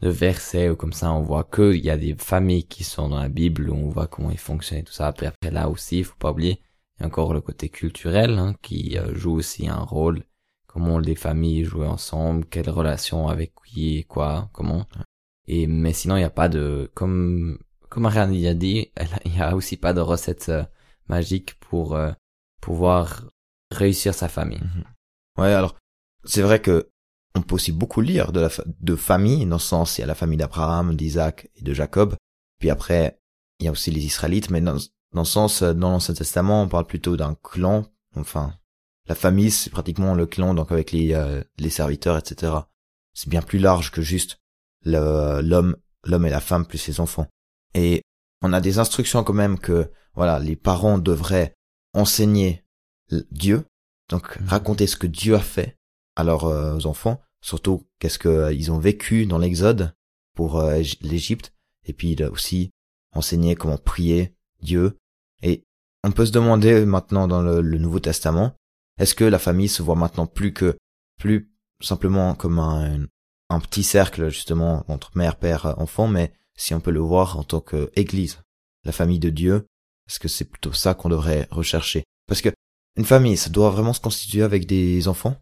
de 0.00 0.08
versets 0.10 0.68
ou 0.70 0.76
comme 0.76 0.92
ça. 0.92 1.12
On 1.12 1.22
voit 1.22 1.44
que 1.44 1.74
il 1.74 1.84
y 1.84 1.90
a 1.90 1.96
des 1.96 2.14
familles 2.14 2.66
qui 2.66 2.84
sont 2.84 3.08
dans 3.08 3.18
la 3.18 3.28
Bible 3.28 3.70
où 3.70 3.74
on 3.74 3.88
voit 3.88 4.06
comment 4.06 4.30
ils 4.30 4.38
fonctionnent 4.38 4.80
et 4.80 4.84
tout 4.84 4.92
ça. 4.92 5.06
Après, 5.06 5.26
après 5.26 5.50
là 5.50 5.68
aussi, 5.68 5.98
il 5.98 6.04
faut 6.04 6.16
pas 6.18 6.30
oublier, 6.30 6.60
il 6.98 7.02
y 7.02 7.04
a 7.04 7.06
encore 7.06 7.34
le 7.34 7.40
côté 7.40 7.68
culturel 7.68 8.38
hein, 8.38 8.54
qui 8.62 8.98
euh, 8.98 9.14
joue 9.14 9.34
aussi 9.34 9.68
un 9.68 9.82
rôle. 9.82 10.24
Comment 10.76 10.98
les 10.98 11.14
familles 11.14 11.64
jouent 11.64 11.84
ensemble, 11.84 12.44
quelle 12.44 12.68
relation 12.68 13.28
avec 13.28 13.54
qui 13.64 13.96
et 13.96 14.04
quoi, 14.04 14.50
comment. 14.52 14.84
Et 15.46 15.66
mais 15.66 15.94
sinon, 15.94 16.16
il 16.16 16.18
n'y 16.18 16.24
a 16.24 16.28
pas 16.28 16.50
de 16.50 16.90
comme 16.92 17.58
comme 17.88 18.04
Ariane 18.04 18.34
a 18.44 18.52
dit, 18.52 18.92
il 19.24 19.34
y 19.34 19.40
a 19.40 19.56
aussi 19.56 19.78
pas 19.78 19.94
de 19.94 20.02
recette 20.02 20.50
euh, 20.50 20.64
magique 21.08 21.58
pour 21.60 21.96
euh, 21.96 22.12
pouvoir 22.60 23.24
réussir 23.70 24.12
sa 24.12 24.28
famille. 24.28 24.60
Ouais, 25.38 25.54
alors 25.54 25.76
c'est 26.24 26.42
vrai 26.42 26.60
que 26.60 26.90
on 27.34 27.40
peut 27.40 27.54
aussi 27.54 27.72
beaucoup 27.72 28.02
lire 28.02 28.30
de 28.30 28.40
la 28.40 28.50
de 28.78 28.96
famille 28.96 29.46
dans 29.46 29.56
le 29.56 29.60
sens 29.60 29.96
il 29.96 30.02
y 30.02 30.04
a 30.04 30.06
la 30.06 30.14
famille 30.14 30.36
d'Abraham, 30.36 30.94
d'Isaac 30.94 31.48
et 31.54 31.62
de 31.62 31.72
Jacob. 31.72 32.16
Puis 32.58 32.68
après 32.68 33.18
il 33.60 33.64
y 33.64 33.68
a 33.68 33.72
aussi 33.72 33.90
les 33.90 34.04
Israélites, 34.04 34.50
mais 34.50 34.60
dans, 34.60 34.76
dans 35.12 35.22
le 35.22 35.24
sens 35.24 35.62
euh, 35.62 35.72
dans 35.72 35.88
l'Ancien 35.88 36.12
Testament 36.12 36.64
on 36.64 36.68
parle 36.68 36.86
plutôt 36.86 37.16
d'un 37.16 37.34
clan. 37.42 37.86
Enfin, 38.14 38.52
la 39.08 39.14
famille 39.14 39.50
c'est 39.50 39.70
pratiquement 39.70 40.14
le 40.14 40.26
clan 40.26 40.54
donc 40.54 40.72
avec 40.72 40.92
les 40.92 41.14
euh, 41.14 41.42
les 41.58 41.70
serviteurs 41.70 42.16
etc. 42.18 42.52
C'est 43.14 43.28
bien 43.28 43.42
plus 43.42 43.58
large 43.58 43.90
que 43.90 44.02
juste 44.02 44.38
l'homme 44.84 45.76
l'homme 46.04 46.26
et 46.26 46.30
la 46.30 46.40
femme 46.40 46.66
plus 46.66 46.78
ses 46.78 47.00
enfants. 47.00 47.26
Et 47.74 48.02
on 48.42 48.52
a 48.52 48.60
des 48.60 48.78
instructions 48.78 49.24
quand 49.24 49.32
même 49.34 49.58
que 49.58 49.90
voilà 50.14 50.38
les 50.38 50.56
parents 50.56 50.98
devraient 50.98 51.54
enseigner 51.94 52.64
Dieu 53.30 53.64
donc 54.08 54.38
Mhm. 54.40 54.48
raconter 54.48 54.86
ce 54.86 54.96
que 54.96 55.06
Dieu 55.06 55.34
a 55.34 55.40
fait 55.40 55.76
à 56.14 56.22
leurs 56.24 56.44
euh, 56.44 56.78
enfants, 56.84 57.20
surtout 57.40 57.82
qu'est-ce 57.98 58.18
que 58.18 58.28
euh, 58.28 58.70
ont 58.70 58.78
vécu 58.78 59.26
dans 59.26 59.38
l'Exode, 59.38 59.92
pour 60.34 60.60
euh, 60.60 60.78
Ég- 60.80 60.98
l'Égypte, 61.02 61.52
et 61.84 61.92
puis 61.92 62.12
il 62.12 62.22
a 62.22 62.30
aussi 62.30 62.70
enseigné 63.14 63.56
comment 63.56 63.78
prier 63.78 64.34
Dieu. 64.62 64.96
Et 65.42 65.64
on 66.04 66.12
peut 66.12 66.24
se 66.24 66.30
demander 66.32 66.86
maintenant 66.86 67.26
dans 67.26 67.42
le, 67.42 67.60
le 67.60 67.78
Nouveau 67.78 67.98
Testament, 67.98 68.54
est-ce 68.98 69.14
que 69.14 69.24
la 69.24 69.38
famille 69.38 69.68
se 69.68 69.82
voit 69.82 69.94
maintenant 69.94 70.26
plus 70.26 70.52
que 70.52 70.76
plus 71.18 71.52
simplement 71.80 72.34
comme 72.34 72.58
un, 72.58 73.06
petit 73.60 73.82
cercle 73.82 74.28
justement 74.28 74.84
entre 74.88 75.16
mère, 75.16 75.36
père, 75.36 75.74
enfant, 75.78 76.08
mais 76.08 76.32
si 76.56 76.74
on 76.74 76.80
peut 76.80 76.90
le 76.90 77.00
voir 77.00 77.38
en 77.38 77.44
tant 77.44 77.60
qu'Église, 77.60 78.40
la 78.84 78.92
famille 78.92 79.18
de 79.18 79.30
Dieu, 79.30 79.66
est-ce 80.08 80.18
que 80.18 80.28
c'est 80.28 80.44
plutôt 80.44 80.72
ça 80.72 80.94
qu'on 80.94 81.08
devrait 81.08 81.48
rechercher? 81.50 82.04
Parce 82.26 82.40
que 82.40 82.50
une 82.96 83.04
famille, 83.04 83.36
ça 83.36 83.50
doit 83.50 83.70
vraiment 83.70 83.92
se 83.92 84.00
constituer 84.00 84.42
avec 84.42 84.66
des 84.66 85.06
enfants, 85.08 85.36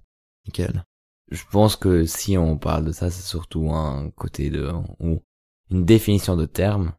Michael? 0.47 0.85
Je 1.31 1.43
pense 1.51 1.77
que 1.77 2.05
si 2.05 2.37
on 2.37 2.59
parle 2.59 2.85
de 2.85 2.93
ça, 2.93 3.11
c'est 3.11 3.27
surtout 3.27 3.71
un 3.73 4.11
côté 4.11 4.51
de 4.51 4.73
ou 4.99 5.23
une 5.71 5.85
définition 5.85 6.37
de 6.37 6.47
terme. 6.47 6.93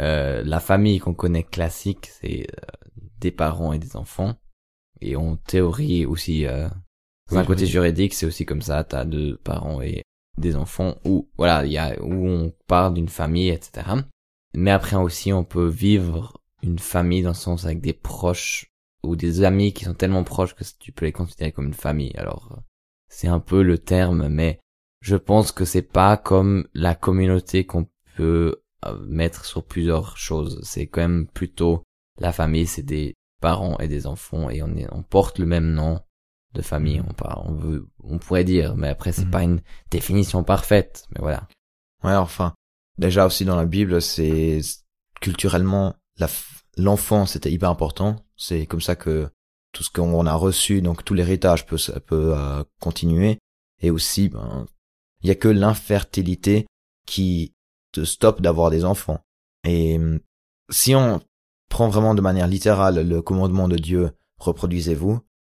Euh, 0.00 0.42
la 0.44 0.60
famille 0.60 0.98
qu'on 0.98 1.14
connaît 1.14 1.42
classique, 1.42 2.10
c'est 2.20 2.46
euh, 2.50 2.88
des 3.18 3.32
parents 3.32 3.72
et 3.72 3.78
des 3.78 3.96
enfants. 3.96 4.36
Et 5.00 5.16
en 5.16 5.36
théorie 5.36 6.06
aussi, 6.06 6.46
euh, 6.46 6.68
un 7.30 7.40
Oui, 7.40 7.46
côté 7.46 7.62
oui. 7.62 7.68
juridique, 7.70 8.14
c'est 8.14 8.26
aussi 8.26 8.44
comme 8.46 8.62
ça. 8.62 8.84
T'as 8.84 9.04
deux 9.04 9.36
parents 9.38 9.80
et 9.82 10.02
des 10.38 10.56
enfants. 10.56 10.96
Ou 11.04 11.28
voilà, 11.36 11.64
il 11.64 11.72
y 11.72 11.78
a 11.78 12.00
où 12.02 12.26
on 12.28 12.52
parle 12.66 12.94
d'une 12.94 13.08
famille, 13.08 13.48
etc. 13.50 13.86
Mais 14.54 14.70
après 14.70 14.96
aussi, 14.96 15.32
on 15.32 15.44
peut 15.44 15.66
vivre 15.68 16.40
une 16.62 16.78
famille 16.78 17.22
dans 17.22 17.30
le 17.30 17.34
sens 17.34 17.64
avec 17.64 17.80
des 17.80 17.92
proches 17.92 18.70
ou 19.02 19.16
des 19.16 19.42
amis 19.42 19.72
qui 19.72 19.84
sont 19.84 19.94
tellement 19.94 20.24
proches 20.24 20.54
que 20.54 20.64
tu 20.78 20.92
peux 20.92 21.04
les 21.04 21.12
considérer 21.12 21.52
comme 21.52 21.66
une 21.66 21.74
famille. 21.74 22.12
Alors 22.16 22.58
c'est 23.08 23.28
un 23.28 23.40
peu 23.40 23.62
le 23.62 23.78
terme, 23.78 24.28
mais 24.28 24.60
je 25.00 25.16
pense 25.16 25.52
que 25.52 25.64
c'est 25.64 25.82
pas 25.82 26.16
comme 26.16 26.66
la 26.72 26.94
communauté 26.94 27.66
qu'on 27.66 27.86
peut 28.16 28.62
euh, 28.86 28.98
mettre 29.06 29.44
sur 29.44 29.62
plusieurs 29.64 30.16
choses. 30.16 30.60
C'est 30.62 30.86
quand 30.86 31.02
même 31.02 31.26
plutôt 31.26 31.84
la 32.18 32.32
famille, 32.32 32.66
c'est 32.66 32.82
des 32.82 33.14
parents 33.48 33.78
et 33.78 33.88
des 33.88 34.06
enfants 34.06 34.48
et 34.50 34.62
on 34.62 34.74
est, 34.76 34.86
on 34.92 35.02
porte 35.02 35.38
le 35.38 35.46
même 35.54 35.70
nom 35.72 36.00
de 36.54 36.62
famille. 36.62 37.00
On 37.08 37.12
par- 37.12 37.42
on 37.50 37.54
veut, 37.64 37.80
on 38.02 38.18
pourrait 38.18 38.44
dire, 38.56 38.74
mais 38.76 38.88
après 38.88 39.12
c'est 39.12 39.24
Mhm. 39.26 39.30
pas 39.36 39.42
une 39.42 39.60
définition 39.90 40.44
parfaite. 40.44 40.94
Mais 41.12 41.20
voilà. 41.20 41.42
Ouais, 42.04 42.14
enfin, 42.28 42.54
déjà 42.98 43.26
aussi 43.26 43.44
dans 43.44 43.56
la 43.56 43.66
Bible, 43.76 44.00
c'est 44.00 44.60
culturellement 45.20 45.94
l'enfant 46.76 47.26
c'était 47.26 47.52
hyper 47.52 47.70
important. 47.70 48.16
C'est 48.36 48.66
comme 48.66 48.80
ça 48.88 48.96
que 48.96 49.28
tout 49.72 49.82
ce 49.82 49.90
qu'on 49.90 50.26
a 50.26 50.34
reçu, 50.34 50.80
donc 50.82 51.04
tout 51.04 51.14
l'héritage 51.14 51.66
peut 51.66 51.78
peut 52.06 52.32
euh, 52.36 52.62
continuer. 52.80 53.38
Et 53.82 53.90
aussi, 53.90 54.28
ben, 54.28 54.66
il 55.22 55.28
y 55.28 55.30
a 55.30 55.34
que 55.34 55.48
l'infertilité 55.48 56.66
qui 57.06 57.52
te 57.92 58.04
stoppe 58.04 58.40
d'avoir 58.40 58.70
des 58.70 58.84
enfants. 58.84 59.20
Et 59.66 59.98
si 60.70 60.94
on 60.94 61.20
prend 61.74 61.88
vraiment 61.88 62.14
de 62.14 62.20
manière 62.20 62.46
littérale 62.46 63.04
le 63.04 63.20
commandement 63.20 63.66
de 63.66 63.74
Dieu, 63.74 64.12
reproduisez-vous. 64.38 65.18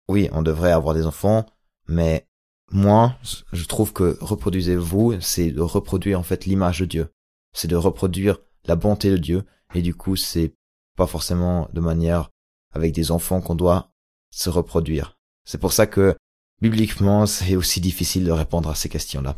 Oui, 0.08 0.28
on 0.30 0.42
devrait 0.42 0.70
avoir 0.70 0.94
des 0.94 1.06
enfants, 1.06 1.44
mais 1.88 2.28
moi, 2.70 3.16
je 3.52 3.64
trouve 3.64 3.92
que 3.92 4.16
reproduisez-vous, 4.20 5.20
c'est 5.20 5.50
de 5.50 5.60
reproduire 5.60 6.20
en 6.20 6.22
fait 6.22 6.46
l'image 6.46 6.78
de 6.78 6.84
Dieu. 6.84 7.08
C'est 7.52 7.66
de 7.66 7.74
reproduire 7.74 8.38
la 8.66 8.76
bonté 8.76 9.10
de 9.10 9.16
Dieu. 9.16 9.42
Et 9.74 9.82
du 9.82 9.92
coup, 9.92 10.14
c'est 10.14 10.54
pas 10.96 11.08
forcément 11.08 11.68
de 11.72 11.80
manière 11.80 12.30
avec 12.72 12.92
des 12.92 13.10
enfants 13.10 13.40
qu'on 13.40 13.56
doit 13.56 13.90
se 14.30 14.50
reproduire. 14.50 15.18
C'est 15.44 15.58
pour 15.58 15.72
ça 15.72 15.88
que, 15.88 16.14
bibliquement, 16.62 17.26
c'est 17.26 17.56
aussi 17.56 17.80
difficile 17.80 18.24
de 18.24 18.30
répondre 18.30 18.68
à 18.68 18.76
ces 18.76 18.88
questions-là. 18.88 19.36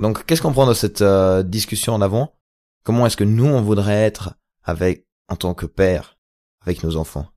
Donc, 0.00 0.26
qu'est-ce 0.26 0.42
qu'on 0.42 0.52
prend 0.52 0.66
de 0.66 0.74
cette 0.74 1.00
euh, 1.00 1.44
discussion 1.44 1.94
en 1.94 2.00
avant? 2.00 2.34
Comment 2.82 3.06
est-ce 3.06 3.16
que 3.16 3.22
nous, 3.22 3.46
on 3.46 3.62
voudrait 3.62 4.02
être 4.02 4.34
avec, 4.64 5.07
en 5.28 5.36
tant 5.36 5.54
que 5.54 5.66
père, 5.66 6.18
avec 6.62 6.82
nos 6.82 6.96
enfants? 6.96 7.28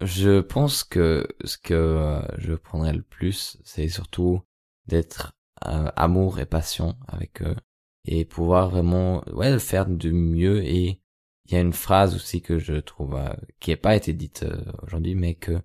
Je 0.00 0.40
pense 0.40 0.84
que 0.84 1.26
ce 1.44 1.58
que 1.58 1.74
euh, 1.74 2.22
je 2.38 2.54
prendrais 2.54 2.92
le 2.92 3.02
plus, 3.02 3.58
c'est 3.64 3.88
surtout 3.88 4.42
d'être 4.86 5.32
euh, 5.66 5.90
amour 5.96 6.38
et 6.38 6.46
passion 6.46 6.96
avec 7.08 7.42
eux 7.42 7.56
et 8.04 8.24
pouvoir 8.24 8.70
vraiment 8.70 9.24
ouais 9.32 9.58
faire 9.58 9.86
du 9.86 10.12
mieux 10.12 10.64
et 10.64 11.02
il 11.46 11.52
y 11.52 11.56
a 11.56 11.60
une 11.60 11.72
phrase 11.72 12.14
aussi 12.14 12.42
que 12.42 12.58
je 12.58 12.74
trouve 12.74 13.16
euh, 13.16 13.34
qui 13.58 13.70
n'a 13.70 13.76
pas 13.76 13.96
été 13.96 14.12
dite 14.12 14.46
aujourd'hui 14.82 15.16
mais 15.16 15.34
que 15.34 15.60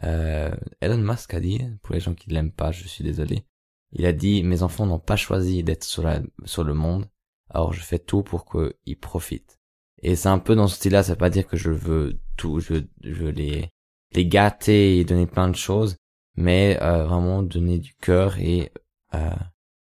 Elon 0.00 0.98
Musk 0.98 1.34
a 1.34 1.40
dit 1.40 1.60
pour 1.82 1.94
les 1.94 2.00
gens 2.00 2.14
qui 2.14 2.30
ne 2.30 2.34
l'aiment 2.34 2.52
pas 2.52 2.72
je 2.72 2.88
suis 2.88 3.04
désolé. 3.04 3.44
Il 3.92 4.06
a 4.06 4.12
dit 4.12 4.42
mes 4.42 4.62
enfants 4.62 4.86
n'ont 4.86 4.98
pas 4.98 5.16
choisi 5.16 5.62
d'être 5.62 5.84
sur 5.84 6.10
sur 6.44 6.64
le 6.64 6.74
monde. 6.74 7.06
Alors 7.50 7.72
je 7.72 7.80
fais 7.80 7.98
tout 7.98 8.22
pour 8.22 8.44
qu'ils 8.46 8.98
profitent 8.98 9.60
et 10.04 10.16
c'est 10.16 10.28
un 10.28 10.38
peu 10.38 10.54
dans 10.54 10.68
ce 10.68 10.76
style 10.76 10.92
là 10.92 11.02
ça 11.02 11.12
veut 11.12 11.18
pas 11.18 11.30
dire 11.30 11.46
que 11.46 11.56
je 11.56 11.70
veux 11.70 12.18
tout 12.36 12.60
je 12.60 12.74
je 13.02 13.12
veux 13.14 13.30
les 13.30 13.70
les 14.12 14.26
gâter 14.26 14.98
et 14.98 15.04
donner 15.04 15.26
plein 15.26 15.48
de 15.48 15.56
choses 15.56 15.96
mais 16.36 16.78
euh, 16.82 17.04
vraiment 17.04 17.42
donner 17.42 17.78
du 17.78 17.94
cœur 17.94 18.38
et 18.38 18.72
euh, 19.14 19.30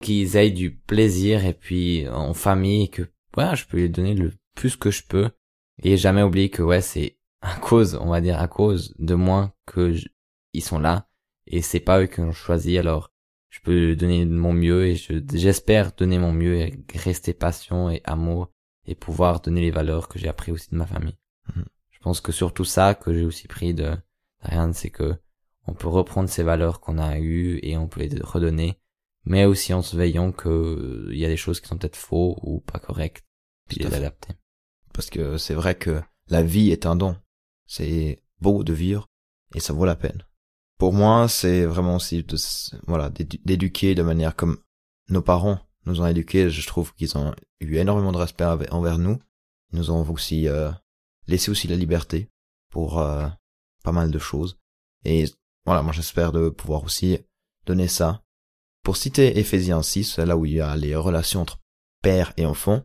qu'ils 0.01 0.35
aient 0.35 0.51
du 0.51 0.71
plaisir 0.75 1.45
et 1.45 1.53
puis 1.53 2.07
en 2.09 2.33
famille 2.33 2.89
que 2.89 3.03
voilà 3.33 3.55
je 3.55 3.65
peux 3.65 3.77
lui 3.77 3.89
donner 3.89 4.13
le 4.15 4.33
plus 4.55 4.75
que 4.75 4.91
je 4.91 5.03
peux. 5.03 5.29
Et 5.83 5.97
jamais 5.97 6.21
oublier 6.23 6.49
que 6.49 6.61
ouais 6.61 6.81
c'est 6.81 7.17
à 7.41 7.55
cause 7.59 7.95
on 7.95 8.09
va 8.09 8.21
dire 8.21 8.39
à 8.39 8.47
cause 8.47 8.93
de 8.99 9.15
moi 9.15 9.55
que 9.65 9.93
je- 9.93 10.07
ils 10.53 10.61
sont 10.63 10.79
là. 10.79 11.07
Et 11.47 11.61
c'est 11.61 11.79
pas 11.79 12.01
eux 12.01 12.07
qui 12.07 12.19
ont 12.21 12.31
choisi 12.31 12.77
alors 12.77 13.11
je 13.49 13.59
peux 13.61 13.95
donner 13.95 14.25
mon 14.25 14.53
mieux 14.53 14.85
et 14.87 14.95
je 14.95 15.13
j'espère 15.33 15.91
donner 15.93 16.19
mon 16.19 16.33
mieux 16.33 16.57
et 16.59 16.83
rester 16.95 17.33
patient 17.33 17.89
et 17.89 18.01
amour 18.03 18.51
et 18.85 18.95
pouvoir 18.95 19.41
donner 19.41 19.61
les 19.61 19.71
valeurs 19.71 20.07
que 20.07 20.19
j'ai 20.19 20.27
appris 20.27 20.51
aussi 20.51 20.69
de 20.71 20.75
ma 20.77 20.85
famille 20.87 21.17
Mhm. 21.55 21.65
je 21.89 21.99
pense 21.99 22.21
que 22.21 22.31
surtout 22.31 22.65
ça 22.65 22.93
que 22.95 23.13
j'ai 23.13 23.25
aussi 23.25 23.47
pris 23.47 23.73
de 23.73 23.95
Ariane 24.41 24.73
c'est 24.73 24.89
que 24.91 25.15
on 25.67 25.73
peut 25.73 25.87
reprendre 25.87 26.29
ces 26.29 26.43
valeurs 26.43 26.79
qu'on 26.79 26.97
a 26.99 27.19
eues 27.19 27.59
et 27.63 27.77
on 27.77 27.87
peut 27.87 28.01
les 28.01 28.19
redonner 28.21 28.79
mais 29.25 29.45
aussi 29.45 29.73
en 29.73 29.81
se 29.81 29.95
veillant 29.95 30.31
que 30.31 30.49
euh, 30.49 31.09
il 31.11 31.17
y 31.19 31.25
a 31.25 31.29
des 31.29 31.37
choses 31.37 31.59
qui 31.61 31.67
sont 31.67 31.77
peut-être 31.77 31.95
faux 31.95 32.37
ou 32.43 32.59
pas 32.61 32.79
correctes 32.79 33.23
puis 33.67 33.79
les 33.79 33.93
adapter 33.93 34.33
Parce 34.93 35.09
que 35.09 35.37
c'est 35.37 35.53
vrai 35.53 35.75
que 35.75 36.01
la 36.27 36.43
vie 36.43 36.71
est 36.71 36.85
un 36.85 36.95
don. 36.95 37.15
C'est 37.65 38.21
beau 38.41 38.63
de 38.63 38.73
vivre 38.73 39.07
et 39.55 39.59
ça 39.59 39.71
vaut 39.73 39.85
la 39.85 39.95
peine. 39.95 40.23
Pour 40.77 40.91
moi, 40.93 41.27
c'est 41.29 41.65
vraiment 41.65 41.95
aussi 41.95 42.23
de, 42.23 42.35
voilà, 42.87 43.09
d'édu- 43.09 43.39
d'éduquer 43.45 43.95
de 43.95 44.01
manière 44.03 44.35
comme 44.35 44.57
nos 45.09 45.21
parents 45.21 45.59
nous 45.85 46.01
ont 46.01 46.07
éduqués. 46.07 46.49
Je 46.49 46.67
trouve 46.67 46.93
qu'ils 46.93 47.17
ont 47.17 47.33
eu 47.59 47.77
énormément 47.77 48.11
de 48.11 48.17
respect 48.17 48.45
envers 48.71 48.97
nous. 48.97 49.19
Ils 49.71 49.79
nous 49.79 49.91
ont 49.91 50.07
aussi 50.09 50.47
euh, 50.47 50.71
laissé 51.27 51.51
aussi 51.51 51.67
la 51.67 51.75
liberté 51.75 52.29
pour 52.69 52.99
euh, 52.99 53.27
pas 53.83 53.91
mal 53.91 54.11
de 54.11 54.19
choses. 54.19 54.59
Et 55.05 55.25
voilà, 55.65 55.81
moi 55.81 55.93
j'espère 55.93 56.31
de 56.31 56.49
pouvoir 56.49 56.83
aussi 56.83 57.19
donner 57.65 57.87
ça. 57.87 58.21
Pour 58.83 58.97
citer 58.97 59.37
Éphésiens 59.37 59.83
6, 59.83 60.19
là 60.19 60.35
où 60.35 60.45
il 60.45 60.53
y 60.53 60.61
a 60.61 60.75
les 60.75 60.95
relations 60.95 61.41
entre 61.41 61.59
père 62.01 62.33
et 62.37 62.45
enfant, 62.45 62.83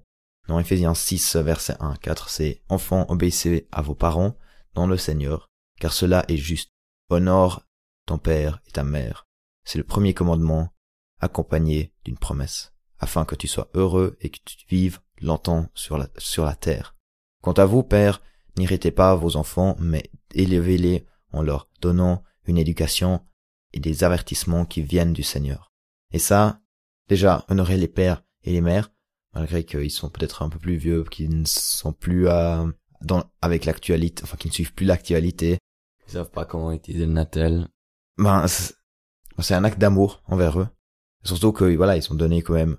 dans 0.49 0.59
Ephésiens 0.59 0.95
6, 0.95 1.37
verset 1.37 1.76
1 1.81 1.91
à 1.91 1.97
4, 1.97 2.29
c'est 2.29 2.62
Enfants, 2.69 3.07
obéissez 3.09 3.67
à 3.73 3.83
vos 3.83 3.95
parents 3.95 4.37
dans 4.75 4.87
le 4.87 4.97
Seigneur, 4.97 5.50
car 5.81 5.93
cela 5.93 6.25
est 6.29 6.37
juste. 6.37 6.71
Honore 7.09 7.62
ton 8.07 8.19
père 8.19 8.61
et 8.67 8.71
ta 8.71 8.85
mère. 8.85 9.26
C'est 9.65 9.79
le 9.79 9.85
premier 9.85 10.15
commandement, 10.15 10.73
accompagné 11.21 11.93
d'une 12.05 12.19
promesse, 12.19 12.73
afin 12.99 13.25
que 13.25 13.35
tu 13.35 13.49
sois 13.49 13.71
heureux 13.75 14.17
et 14.21 14.31
que 14.31 14.38
tu 14.45 14.57
vives 14.69 15.00
longtemps 15.21 15.67
sur 15.75 15.99
la, 15.99 16.09
sur 16.19 16.45
la 16.45 16.55
terre. 16.55 16.95
Quant 17.43 17.53
à 17.53 17.65
vous, 17.65 17.83
père, 17.83 18.23
n'irritez 18.57 18.91
pas 18.91 19.15
vos 19.15 19.37
enfants, 19.37 19.76
mais 19.79 20.11
élevez-les 20.35 21.07
en 21.33 21.43
leur 21.43 21.69
donnant 21.81 22.23
une 22.47 22.59
éducation 22.59 23.23
et 23.73 23.81
des 23.81 24.05
avertissements 24.05 24.65
qui 24.65 24.83
viennent 24.83 25.12
du 25.12 25.23
Seigneur. 25.23 25.73
Et 26.12 26.19
ça, 26.19 26.61
déjà, 27.09 27.45
honorer 27.49 27.76
les 27.76 27.88
pères 27.88 28.23
et 28.43 28.53
les 28.53 28.61
mères, 28.61 28.91
malgré 29.35 29.65
qu'ils 29.65 29.91
sont 29.91 30.09
peut-être 30.09 30.43
un 30.43 30.49
peu 30.49 30.59
plus 30.59 30.76
vieux, 30.76 31.05
qu'ils 31.05 31.41
ne 31.41 31.45
sont 31.45 31.93
plus 31.93 32.29
euh, 32.29 32.67
dans 33.03 33.25
avec 33.43 33.65
l'actualité, 33.65 34.23
enfin 34.23 34.37
qu'ils 34.37 34.50
ne 34.50 34.55
suivent 34.55 34.73
plus 34.73 34.87
l'actualité. 34.87 35.59
ils 36.07 36.12
savent 36.12 36.31
pas 36.31 36.45
comment 36.45 36.73
utiliser 36.73 37.07
le 37.07 37.12
natel 37.12 37.69
Ben 38.17 38.47
c'est 38.47 38.75
c'est 39.43 39.55
un 39.55 39.65
acte 39.65 39.79
d'amour 39.79 40.23
envers 40.26 40.59
eux. 40.61 40.69
Surtout 41.25 41.53
que 41.53 41.65
voilà, 41.76 41.97
ils 41.97 42.12
ont 42.12 42.15
donné 42.15 42.43
quand 42.43 42.55
même 42.55 42.76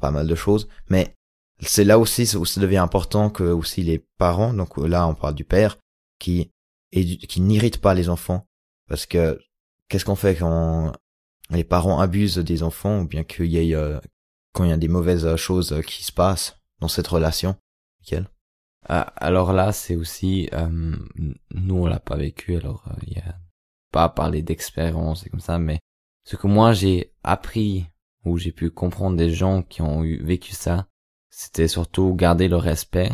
pas 0.00 0.10
mal 0.10 0.26
de 0.26 0.34
choses, 0.34 0.68
mais 0.88 1.14
c'est 1.60 1.84
là 1.84 1.98
aussi 1.98 2.36
où 2.36 2.44
ça 2.44 2.60
devient 2.60 2.78
important 2.78 3.30
que 3.30 3.44
aussi 3.44 3.82
les 3.82 4.04
parents, 4.18 4.54
donc 4.54 4.76
là 4.78 5.06
on 5.06 5.14
parle 5.14 5.34
du 5.34 5.44
père, 5.44 5.78
qui 6.18 6.50
qui 6.92 7.40
n'irrite 7.40 7.78
pas 7.78 7.94
les 7.94 8.08
enfants, 8.08 8.46
parce 8.88 9.06
que 9.06 9.40
qu'est-ce 9.88 10.04
qu'on 10.04 10.16
fait 10.16 10.36
quand 10.36 10.92
les 11.50 11.64
parents 11.64 12.00
abusent 12.00 12.38
des 12.38 12.62
enfants 12.62 13.00
ou 13.00 13.06
bien 13.06 13.24
qu'il 13.24 13.46
y 13.46 13.58
ait 13.58 13.74
euh, 13.74 14.00
quand 14.52 14.64
il 14.64 14.70
y 14.70 14.72
a 14.72 14.76
des 14.76 14.88
mauvaises 14.88 15.36
choses 15.36 15.72
euh, 15.72 15.82
qui 15.82 16.02
se 16.02 16.12
passent 16.12 16.58
dans 16.80 16.88
cette 16.88 17.06
relation, 17.06 17.56
Michael? 18.00 18.28
Ah, 18.88 19.02
alors 19.16 19.52
là, 19.52 19.72
c'est 19.72 19.94
aussi, 19.94 20.48
euh, 20.52 20.96
nous 21.50 21.76
on 21.76 21.86
l'a 21.86 22.00
pas 22.00 22.16
vécu, 22.16 22.56
alors 22.56 22.84
euh, 22.88 22.98
il 23.06 23.12
y 23.12 23.20
a 23.20 23.36
pas 23.92 24.04
à 24.04 24.08
parler 24.08 24.42
d'expérience 24.42 25.26
et 25.26 25.30
comme 25.30 25.40
ça, 25.40 25.58
mais 25.58 25.80
ce 26.24 26.36
que 26.36 26.46
moi 26.46 26.72
j'ai 26.72 27.12
appris 27.22 27.86
ou 28.24 28.36
j'ai 28.36 28.52
pu 28.52 28.70
comprendre 28.70 29.16
des 29.16 29.30
gens 29.30 29.62
qui 29.62 29.82
ont 29.82 30.04
eu 30.04 30.22
vécu 30.22 30.52
ça, 30.52 30.86
c'était 31.30 31.68
surtout 31.68 32.14
garder 32.14 32.48
le 32.48 32.56
respect. 32.56 33.10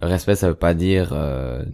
Le 0.00 0.06
respect, 0.06 0.36
ça 0.36 0.48
veut 0.48 0.54
pas 0.54 0.74
dire, 0.74 1.12
euh, 1.12 1.64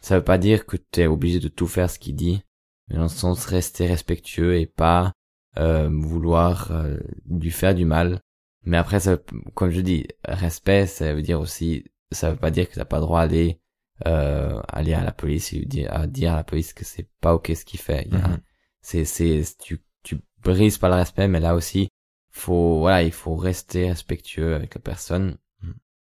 ça 0.00 0.18
veut 0.18 0.24
pas 0.24 0.38
dire 0.38 0.66
que 0.66 0.76
tu 0.76 1.00
es 1.00 1.06
obligé 1.06 1.40
de 1.40 1.48
tout 1.48 1.66
faire 1.66 1.90
ce 1.90 1.98
qu'il 1.98 2.16
dit, 2.16 2.42
mais 2.88 2.96
dans 2.96 3.02
le 3.02 3.08
sens 3.08 3.44
rester 3.44 3.86
respectueux 3.86 4.58
et 4.58 4.66
pas 4.66 5.12
euh, 5.58 5.88
vouloir 5.92 6.72
euh, 6.72 6.98
lui 7.28 7.50
faire 7.50 7.74
du 7.74 7.84
mal. 7.84 8.20
Mais 8.64 8.76
après, 8.76 9.00
ça, 9.00 9.18
comme 9.54 9.70
je 9.70 9.80
dis, 9.80 10.06
respect, 10.24 10.86
ça 10.86 11.14
veut 11.14 11.22
dire 11.22 11.40
aussi, 11.40 11.84
ça 12.10 12.30
veut 12.30 12.36
pas 12.36 12.50
dire 12.50 12.68
que 12.68 12.74
t'as 12.74 12.84
pas 12.84 12.98
le 12.98 13.02
droit 13.02 13.26
d'aller 13.26 13.60
euh, 14.06 14.60
aller 14.68 14.94
à 14.94 15.04
la 15.04 15.12
police 15.12 15.52
et 15.52 15.64
dire, 15.64 15.92
à 15.92 16.06
dire 16.06 16.32
à 16.32 16.36
la 16.36 16.44
police 16.44 16.72
que 16.72 16.84
c'est 16.84 17.08
pas 17.20 17.34
ok 17.34 17.52
ce 17.54 17.64
qu'il 17.64 17.80
fait. 17.80 18.06
Mhm. 18.10 18.38
C'est 18.80 19.04
c'est 19.04 19.42
tu 19.58 19.82
tu 20.02 20.18
brises 20.42 20.78
pas 20.78 20.88
le 20.88 20.94
respect, 20.94 21.28
mais 21.28 21.40
là 21.40 21.54
aussi, 21.54 21.90
faut 22.30 22.78
voilà, 22.78 23.02
il 23.02 23.12
faut 23.12 23.36
rester 23.36 23.88
respectueux 23.88 24.54
avec 24.54 24.74
la 24.74 24.80
personne. 24.80 25.36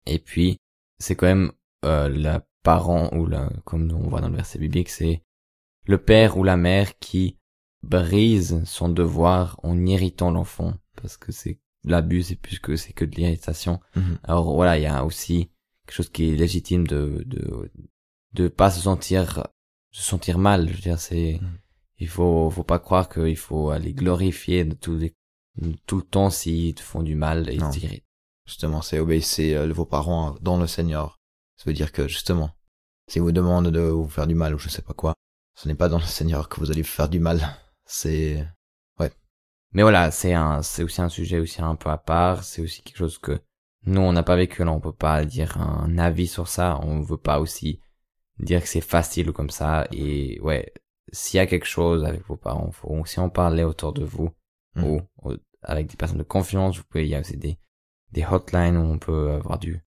Et 0.06 0.18
puis, 0.18 0.58
c'est 0.98 1.14
quand 1.14 1.26
même 1.26 1.52
euh, 1.84 2.08
le 2.08 2.40
parent 2.62 3.10
ou 3.16 3.26
la, 3.26 3.50
comme 3.64 3.90
on 3.92 4.08
voit 4.08 4.20
dans 4.20 4.28
le 4.28 4.36
verset 4.36 4.58
biblique, 4.58 4.88
c'est 4.88 5.22
le 5.86 5.98
père 5.98 6.36
ou 6.36 6.44
la 6.44 6.56
mère 6.56 6.98
qui 6.98 7.36
brise 7.82 8.62
son 8.64 8.88
devoir 8.88 9.58
en 9.62 9.86
irritant 9.86 10.30
l'enfant 10.30 10.74
parce 11.00 11.16
que 11.16 11.32
c'est 11.32 11.58
l'abus 11.84 12.24
c'est 12.24 12.36
plus 12.36 12.58
que 12.58 12.76
c'est 12.76 12.92
que 12.92 13.06
de 13.06 13.16
l'irritation 13.16 13.80
Mhm. 13.96 14.18
alors 14.22 14.54
voilà 14.54 14.76
il 14.78 14.82
y 14.82 14.86
a 14.86 15.02
aussi 15.06 15.50
quelque 15.86 15.94
chose 15.96 16.10
qui 16.10 16.28
est 16.30 16.36
légitime 16.36 16.86
de 16.86 17.22
de 17.26 17.70
de 18.34 18.48
pas 18.48 18.70
se 18.70 18.82
sentir 18.82 19.46
se 19.90 20.02
sentir 20.02 20.36
mal 20.38 20.68
je 20.68 20.74
veux 20.74 20.80
dire 20.80 21.00
c'est 21.00 21.38
Mhm. 21.40 21.58
il 22.00 22.08
faut 22.08 22.50
faut 22.50 22.64
pas 22.64 22.78
croire 22.78 23.08
qu'il 23.08 23.36
faut 23.36 23.70
aller 23.70 23.94
glorifier 23.94 24.66
de 24.66 24.74
tous 24.74 24.98
les 24.98 25.14
tout 25.87 25.99
le 25.99 26.02
temps 26.02 26.30
s'ils 26.30 26.75
te 26.75 26.80
font 26.80 27.02
du 27.02 27.14
mal 27.14 27.49
et 27.50 27.57
Non. 27.57 27.71
ils. 27.71 28.02
Justement, 28.47 28.83
c'est 28.83 28.99
obéissez 28.99 29.54
euh, 29.54 29.73
vos 29.73 29.85
parents 29.85 30.37
dans 30.40 30.59
le 30.59 30.66
Seigneur. 30.66 31.19
Ça 31.57 31.64
veut 31.66 31.75
dire 31.75 31.92
que, 31.92 32.09
justement, 32.09 32.50
s'ils 33.09 33.23
vous 33.23 33.33
demandent 33.33 33.69
de 33.69 33.80
vous 33.80 34.09
faire 34.09 34.26
du 34.26 34.35
mal 34.35 34.54
ou 34.54 34.59
je 34.59 34.69
sais 34.69 34.83
pas 34.83 34.95
quoi, 34.95 35.14
ce 35.54 35.69
n'est 35.69 35.75
pas 35.75 35.88
dans 35.88 35.99
le 35.99 36.04
Seigneur 36.04 36.49
que 36.49 36.59
vous 36.59 36.71
allez 36.71 36.83
faire 36.83 37.09
du 37.09 37.21
mal. 37.21 37.57
C'est... 37.85 38.47
Mais 39.73 39.83
voilà, 39.83 40.11
c'est 40.11 40.35
un, 40.35 40.62
c'est 40.62 40.83
aussi 40.83 41.00
un 41.00 41.09
sujet 41.09 41.38
aussi 41.38 41.62
un 41.62 41.76
peu 41.76 41.90
à 41.90 41.99
part. 41.99 42.42
C'est 42.42 42.62
aussi 42.62 42.83
quelque 42.83 42.97
chose 42.97 43.19
que 43.19 43.40
nous 43.87 44.00
on 44.00 44.12
n'a 44.12 44.23
pas 44.23 44.37
vécu. 44.37 44.64
Là, 44.64 44.73
on 44.73 44.80
peut 44.80 44.92
pas 44.92 45.25
dire 45.25 45.59
un 45.59 45.97
avis 45.99 46.26
sur 46.26 46.49
ça. 46.49 46.80
On 46.83 47.00
veut 47.00 47.16
pas 47.16 47.40
aussi 47.40 47.80
dire 48.38 48.62
que 48.62 48.69
c'est 48.69 48.80
facile 48.80 49.30
ou 49.30 49.33
comme 49.33 49.50
ça. 49.50 49.87
Et 49.92 50.40
ouais, 50.40 50.73
s'il 51.12 51.38
y 51.38 51.40
a 51.40 51.47
quelque 51.47 51.66
chose 51.66 52.04
avec 52.04 52.26
vos 52.26 52.37
parents, 52.37 52.71
faut 52.73 52.88
aussi 52.88 53.21
en 53.21 53.28
parler 53.28 53.62
autour 53.62 53.92
de 53.92 54.04
vous 54.04 54.30
Mhm. 54.76 54.84
ou, 54.84 55.00
ou 55.22 55.32
avec 55.62 55.88
des 55.88 55.96
personnes 55.96 56.18
de 56.18 56.22
confiance. 56.22 56.76
Vous 56.78 56.84
pouvez, 56.84 57.04
il 57.04 57.10
y 57.10 57.14
a 57.14 57.20
aussi 57.20 57.36
des 57.36 57.58
des 58.12 58.24
hotlines 58.24 58.76
où 58.76 58.80
on 58.82 58.98
peut 58.98 59.30
avoir 59.32 59.58
du 59.58 59.80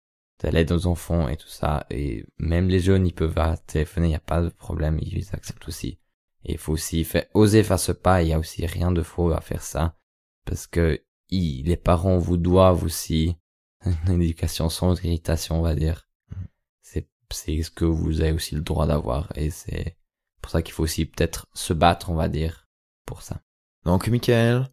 de 0.43 0.49
l'aide 0.49 0.71
aux 0.71 0.87
enfants 0.87 1.27
et 1.29 1.37
tout 1.37 1.47
ça. 1.47 1.85
Et 1.89 2.25
même 2.37 2.67
les 2.69 2.79
jeunes, 2.79 3.05
ils 3.07 3.13
peuvent 3.13 3.35
téléphoner. 3.67 4.07
Il 4.07 4.09
n'y 4.11 4.15
a 4.15 4.19
pas 4.19 4.41
de 4.41 4.49
problème. 4.49 4.97
Ils 5.01 5.27
acceptent 5.33 5.67
aussi. 5.67 5.99
Et 6.45 6.53
il 6.53 6.57
faut 6.57 6.73
aussi 6.73 7.03
faire, 7.05 7.25
oser 7.33 7.63
faire 7.63 7.79
ce 7.79 7.91
pas. 7.93 8.21
Il 8.23 8.29
y 8.29 8.33
a 8.33 8.39
aussi 8.39 8.65
rien 8.65 8.91
de 8.91 9.01
faux 9.03 9.31
à 9.31 9.39
faire 9.41 9.61
ça. 9.61 9.97
Parce 10.45 10.67
que 10.67 11.01
ils- 11.29 11.63
les 11.65 11.77
parents 11.77 12.17
vous 12.17 12.37
doivent 12.37 12.83
aussi 12.83 13.37
une 14.07 14.21
éducation 14.21 14.69
sans 14.69 15.01
irritation, 15.03 15.59
on 15.59 15.61
va 15.63 15.75
dire. 15.75 16.07
Mhm. 16.31 16.47
C'est, 16.81 17.09
c'est 17.31 17.61
ce 17.63 17.71
que 17.71 17.85
vous 17.85 18.21
avez 18.21 18.31
aussi 18.33 18.55
le 18.55 18.61
droit 18.61 18.87
d'avoir. 18.87 19.31
Et 19.37 19.49
c'est 19.49 19.97
pour 20.41 20.51
ça 20.51 20.61
qu'il 20.61 20.73
faut 20.73 20.83
aussi 20.83 21.05
peut-être 21.05 21.47
se 21.53 21.73
battre, 21.73 22.09
on 22.09 22.15
va 22.15 22.27
dire, 22.27 22.67
pour 23.05 23.21
ça. 23.21 23.41
Donc, 23.85 24.07
Michael, 24.09 24.67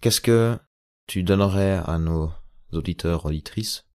qu'est-ce 0.00 0.20
que 0.20 0.58
tu 1.06 1.22
donnerais 1.22 1.80
à 1.84 1.98
nos 1.98 2.30
auditeurs, 2.72 3.26
auditrices, 3.26 3.86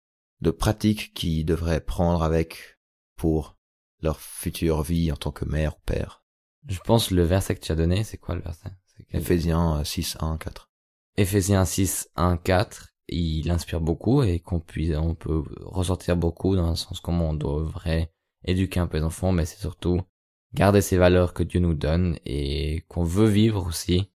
de 0.41 0.51
pratiques 0.51 1.13
qu'ils 1.15 1.45
devraient 1.45 1.81
prendre 1.81 2.23
avec 2.23 2.79
pour 3.17 3.57
leur 4.01 4.21
future 4.21 4.83
vie 4.83 5.13
en 5.13 5.17
tant 5.17 5.33
que 5.33 5.45
mère 5.45 5.77
ou 5.77 5.81
père? 5.85 6.25
Je 6.69 6.79
pense 6.81 7.11
le 7.11 7.23
verset 7.23 7.55
que 7.55 7.61
tu 7.61 7.73
as 7.73 7.77
donné, 7.77 8.05
c'est 8.05 8.19
quoi 8.19 8.35
le 8.35 8.43
verset? 8.43 8.71
Quel? 9.09 9.21
Éphésiens 9.21 9.79
euh, 9.79 9.85
6, 9.85 10.19
1, 10.21 10.37
4. 10.37 10.71
Éphésiens 11.17 11.65
6, 11.65 12.11
1, 12.17 12.37
4, 12.37 12.91
il 13.09 13.51
inspire 13.51 13.81
beaucoup 13.81 14.23
et 14.23 14.41
qu'on 14.41 14.61
puisse, 14.61 14.95
on 14.97 15.15
peut 15.15 15.43
ressortir 15.61 16.17
beaucoup 16.17 16.57
dans 16.57 16.71
le 16.71 16.77
sens 16.77 17.01
comment 17.01 17.31
on 17.31 17.35
devrait 17.35 18.13
éduquer 18.45 18.81
un 18.81 18.87
peu 18.87 18.99
les 18.99 19.05
enfants, 19.05 19.33
mais 19.33 19.45
c'est 19.45 19.59
surtout 19.59 20.01
garder 20.55 20.81
ces 20.81 20.97
valeurs 20.97 21.35
que 21.35 21.43
Dieu 21.43 21.61
nous 21.61 21.75
donne 21.75 22.19
et 22.25 22.85
qu'on 22.89 23.05
veut 23.05 23.29
vivre 23.29 23.67
aussi, 23.67 24.11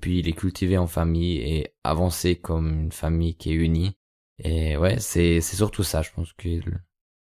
puis 0.00 0.22
les 0.22 0.32
cultiver 0.32 0.78
en 0.78 0.86
famille 0.86 1.38
et 1.38 1.74
avancer 1.84 2.36
comme 2.36 2.72
une 2.84 2.92
famille 2.92 3.36
qui 3.36 3.50
est 3.50 3.54
unie. 3.54 3.96
Et 4.38 4.76
ouais, 4.76 4.98
c'est, 5.00 5.40
c'est 5.40 5.56
surtout 5.56 5.82
ça, 5.82 6.02
je 6.02 6.10
pense 6.12 6.32
que 6.32 6.42
quelque 6.42 6.80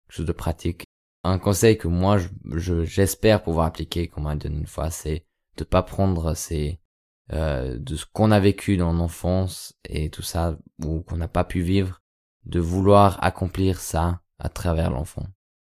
chose 0.10 0.26
de 0.26 0.32
pratique. 0.32 0.84
Un 1.24 1.40
conseil 1.40 1.78
que 1.78 1.88
moi, 1.88 2.18
je, 2.18 2.28
je- 2.58 2.84
j'espère 2.86 3.44
pouvoir 3.44 3.68
appliquer, 3.68 4.08
qu'on 4.08 4.22
m'a 4.22 4.36
donné 4.36 4.58
une 4.58 4.68
fois, 4.68 4.90
c'est 4.92 5.26
de 5.58 5.64
pas 5.64 5.84
prendre 5.84 6.34
ces, 6.36 6.80
euh, 7.34 7.78
de 7.80 7.96
ce 7.96 8.06
qu'on 8.06 8.32
a 8.32 8.40
vécu 8.40 8.78
dans 8.78 8.94
l'enfance 8.94 9.74
et 9.90 10.10
tout 10.10 10.22
ça 10.22 10.58
ou 10.84 11.02
qu'on 11.02 11.18
n'a 11.18 11.28
pas 11.28 11.44
pu 11.44 11.62
vivre, 11.62 12.02
de 12.46 12.60
vouloir 12.60 13.24
accomplir 13.24 13.80
ça 13.80 14.22
à 14.40 14.50
travers 14.50 14.92
l'enfant. 14.92 15.28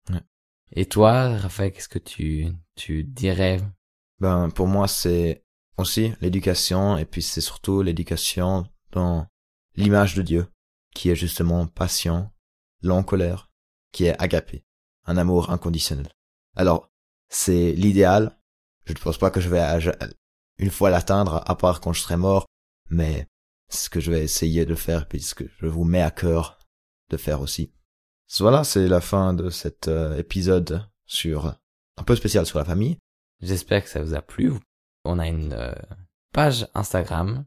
Ouais. 0.09 0.21
Et 0.71 0.85
toi, 0.85 1.37
Raphaël, 1.37 1.71
qu'est-ce 1.71 1.89
que 1.89 1.99
tu 1.99 2.47
tu 2.75 3.03
dirais? 3.03 3.59
Ben, 4.19 4.49
pour 4.49 4.67
moi, 4.67 4.87
c'est 4.87 5.42
aussi 5.77 6.13
l'éducation, 6.21 6.97
et 6.97 7.05
puis 7.05 7.21
c'est 7.21 7.41
surtout 7.41 7.81
l'éducation 7.81 8.67
dans 8.91 9.27
l'image 9.75 10.15
de 10.15 10.21
Dieu, 10.21 10.47
qui 10.93 11.09
est 11.09 11.15
justement 11.15 11.65
patient, 11.67 12.31
lent 12.81 12.97
en 12.97 13.03
colère, 13.03 13.49
qui 13.91 14.05
est 14.05 14.21
agapé, 14.21 14.63
un 15.05 15.17
amour 15.17 15.49
inconditionnel. 15.49 16.09
Alors, 16.55 16.91
c'est 17.29 17.73
l'idéal. 17.73 18.37
Je 18.85 18.93
ne 18.93 18.97
pense 18.97 19.17
pas 19.17 19.31
que 19.31 19.41
je 19.41 19.49
vais 19.49 19.63
une 20.57 20.69
fois 20.69 20.89
l'atteindre, 20.89 21.41
à 21.45 21.55
part 21.55 21.81
quand 21.81 21.93
je 21.93 22.01
serai 22.01 22.17
mort, 22.17 22.45
mais 22.89 23.27
ce 23.69 23.89
que 23.89 23.99
je 23.99 24.11
vais 24.11 24.23
essayer 24.23 24.65
de 24.65 24.75
faire, 24.75 25.07
puis 25.07 25.21
ce 25.21 25.33
que 25.33 25.45
je 25.59 25.65
vous 25.65 25.83
mets 25.83 26.01
à 26.01 26.11
cœur 26.11 26.59
de 27.09 27.17
faire 27.17 27.41
aussi. 27.41 27.73
Voilà, 28.39 28.63
c'est 28.63 28.87
la 28.87 29.01
fin 29.01 29.33
de 29.33 29.49
cet 29.49 29.87
euh, 29.87 30.17
épisode 30.17 30.87
sur 31.05 31.55
un 31.97 32.03
peu 32.03 32.15
spécial 32.15 32.45
sur 32.45 32.57
la 32.57 32.65
famille. 32.65 32.97
J'espère 33.41 33.83
que 33.83 33.89
ça 33.89 34.01
vous 34.01 34.15
a 34.15 34.21
plu. 34.21 34.53
On 35.05 35.19
a 35.19 35.27
une 35.27 35.53
euh, 35.53 35.73
page 36.31 36.67
Instagram, 36.73 37.45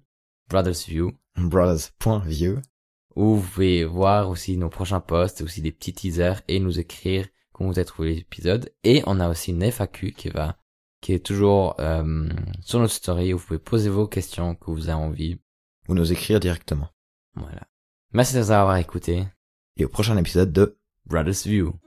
Brothers 0.48 0.86
View, 0.88 1.12
brothers.vieux. 1.36 2.60
où 3.14 3.36
vous 3.36 3.48
pouvez 3.48 3.84
voir 3.84 4.28
aussi 4.28 4.56
nos 4.56 4.68
prochains 4.68 5.00
posts, 5.00 5.42
aussi 5.42 5.62
des 5.62 5.72
petits 5.72 5.94
teasers 5.94 6.42
et 6.48 6.60
nous 6.60 6.78
écrire 6.78 7.26
comment 7.52 7.70
vous 7.70 7.78
avez 7.78 7.86
trouvé 7.86 8.14
l'épisode. 8.14 8.70
Et 8.84 9.02
on 9.06 9.20
a 9.20 9.28
aussi 9.28 9.52
une 9.52 9.62
FAQ 9.70 10.12
qui 10.12 10.28
va, 10.28 10.58
qui 11.00 11.14
est 11.14 11.24
toujours 11.24 11.74
euh, 11.80 12.28
sur 12.60 12.78
notre 12.78 12.92
story 12.92 13.32
où 13.32 13.38
vous 13.38 13.46
pouvez 13.46 13.58
poser 13.58 13.88
vos 13.88 14.06
questions 14.06 14.54
que 14.54 14.70
vous 14.70 14.88
avez 14.88 14.98
envie. 14.98 15.40
ou 15.88 15.94
nous 15.94 16.12
écrire 16.12 16.40
directement. 16.40 16.88
Voilà. 17.34 17.62
Merci 18.12 18.34
de 18.34 18.40
nous 18.40 18.50
avoir 18.50 18.76
écoutés. 18.76 19.24
Et 19.76 19.84
au 19.84 19.88
prochain 19.88 20.16
épisode 20.16 20.52
de 20.52 20.78
Brothers 21.06 21.44
View. 21.46 21.78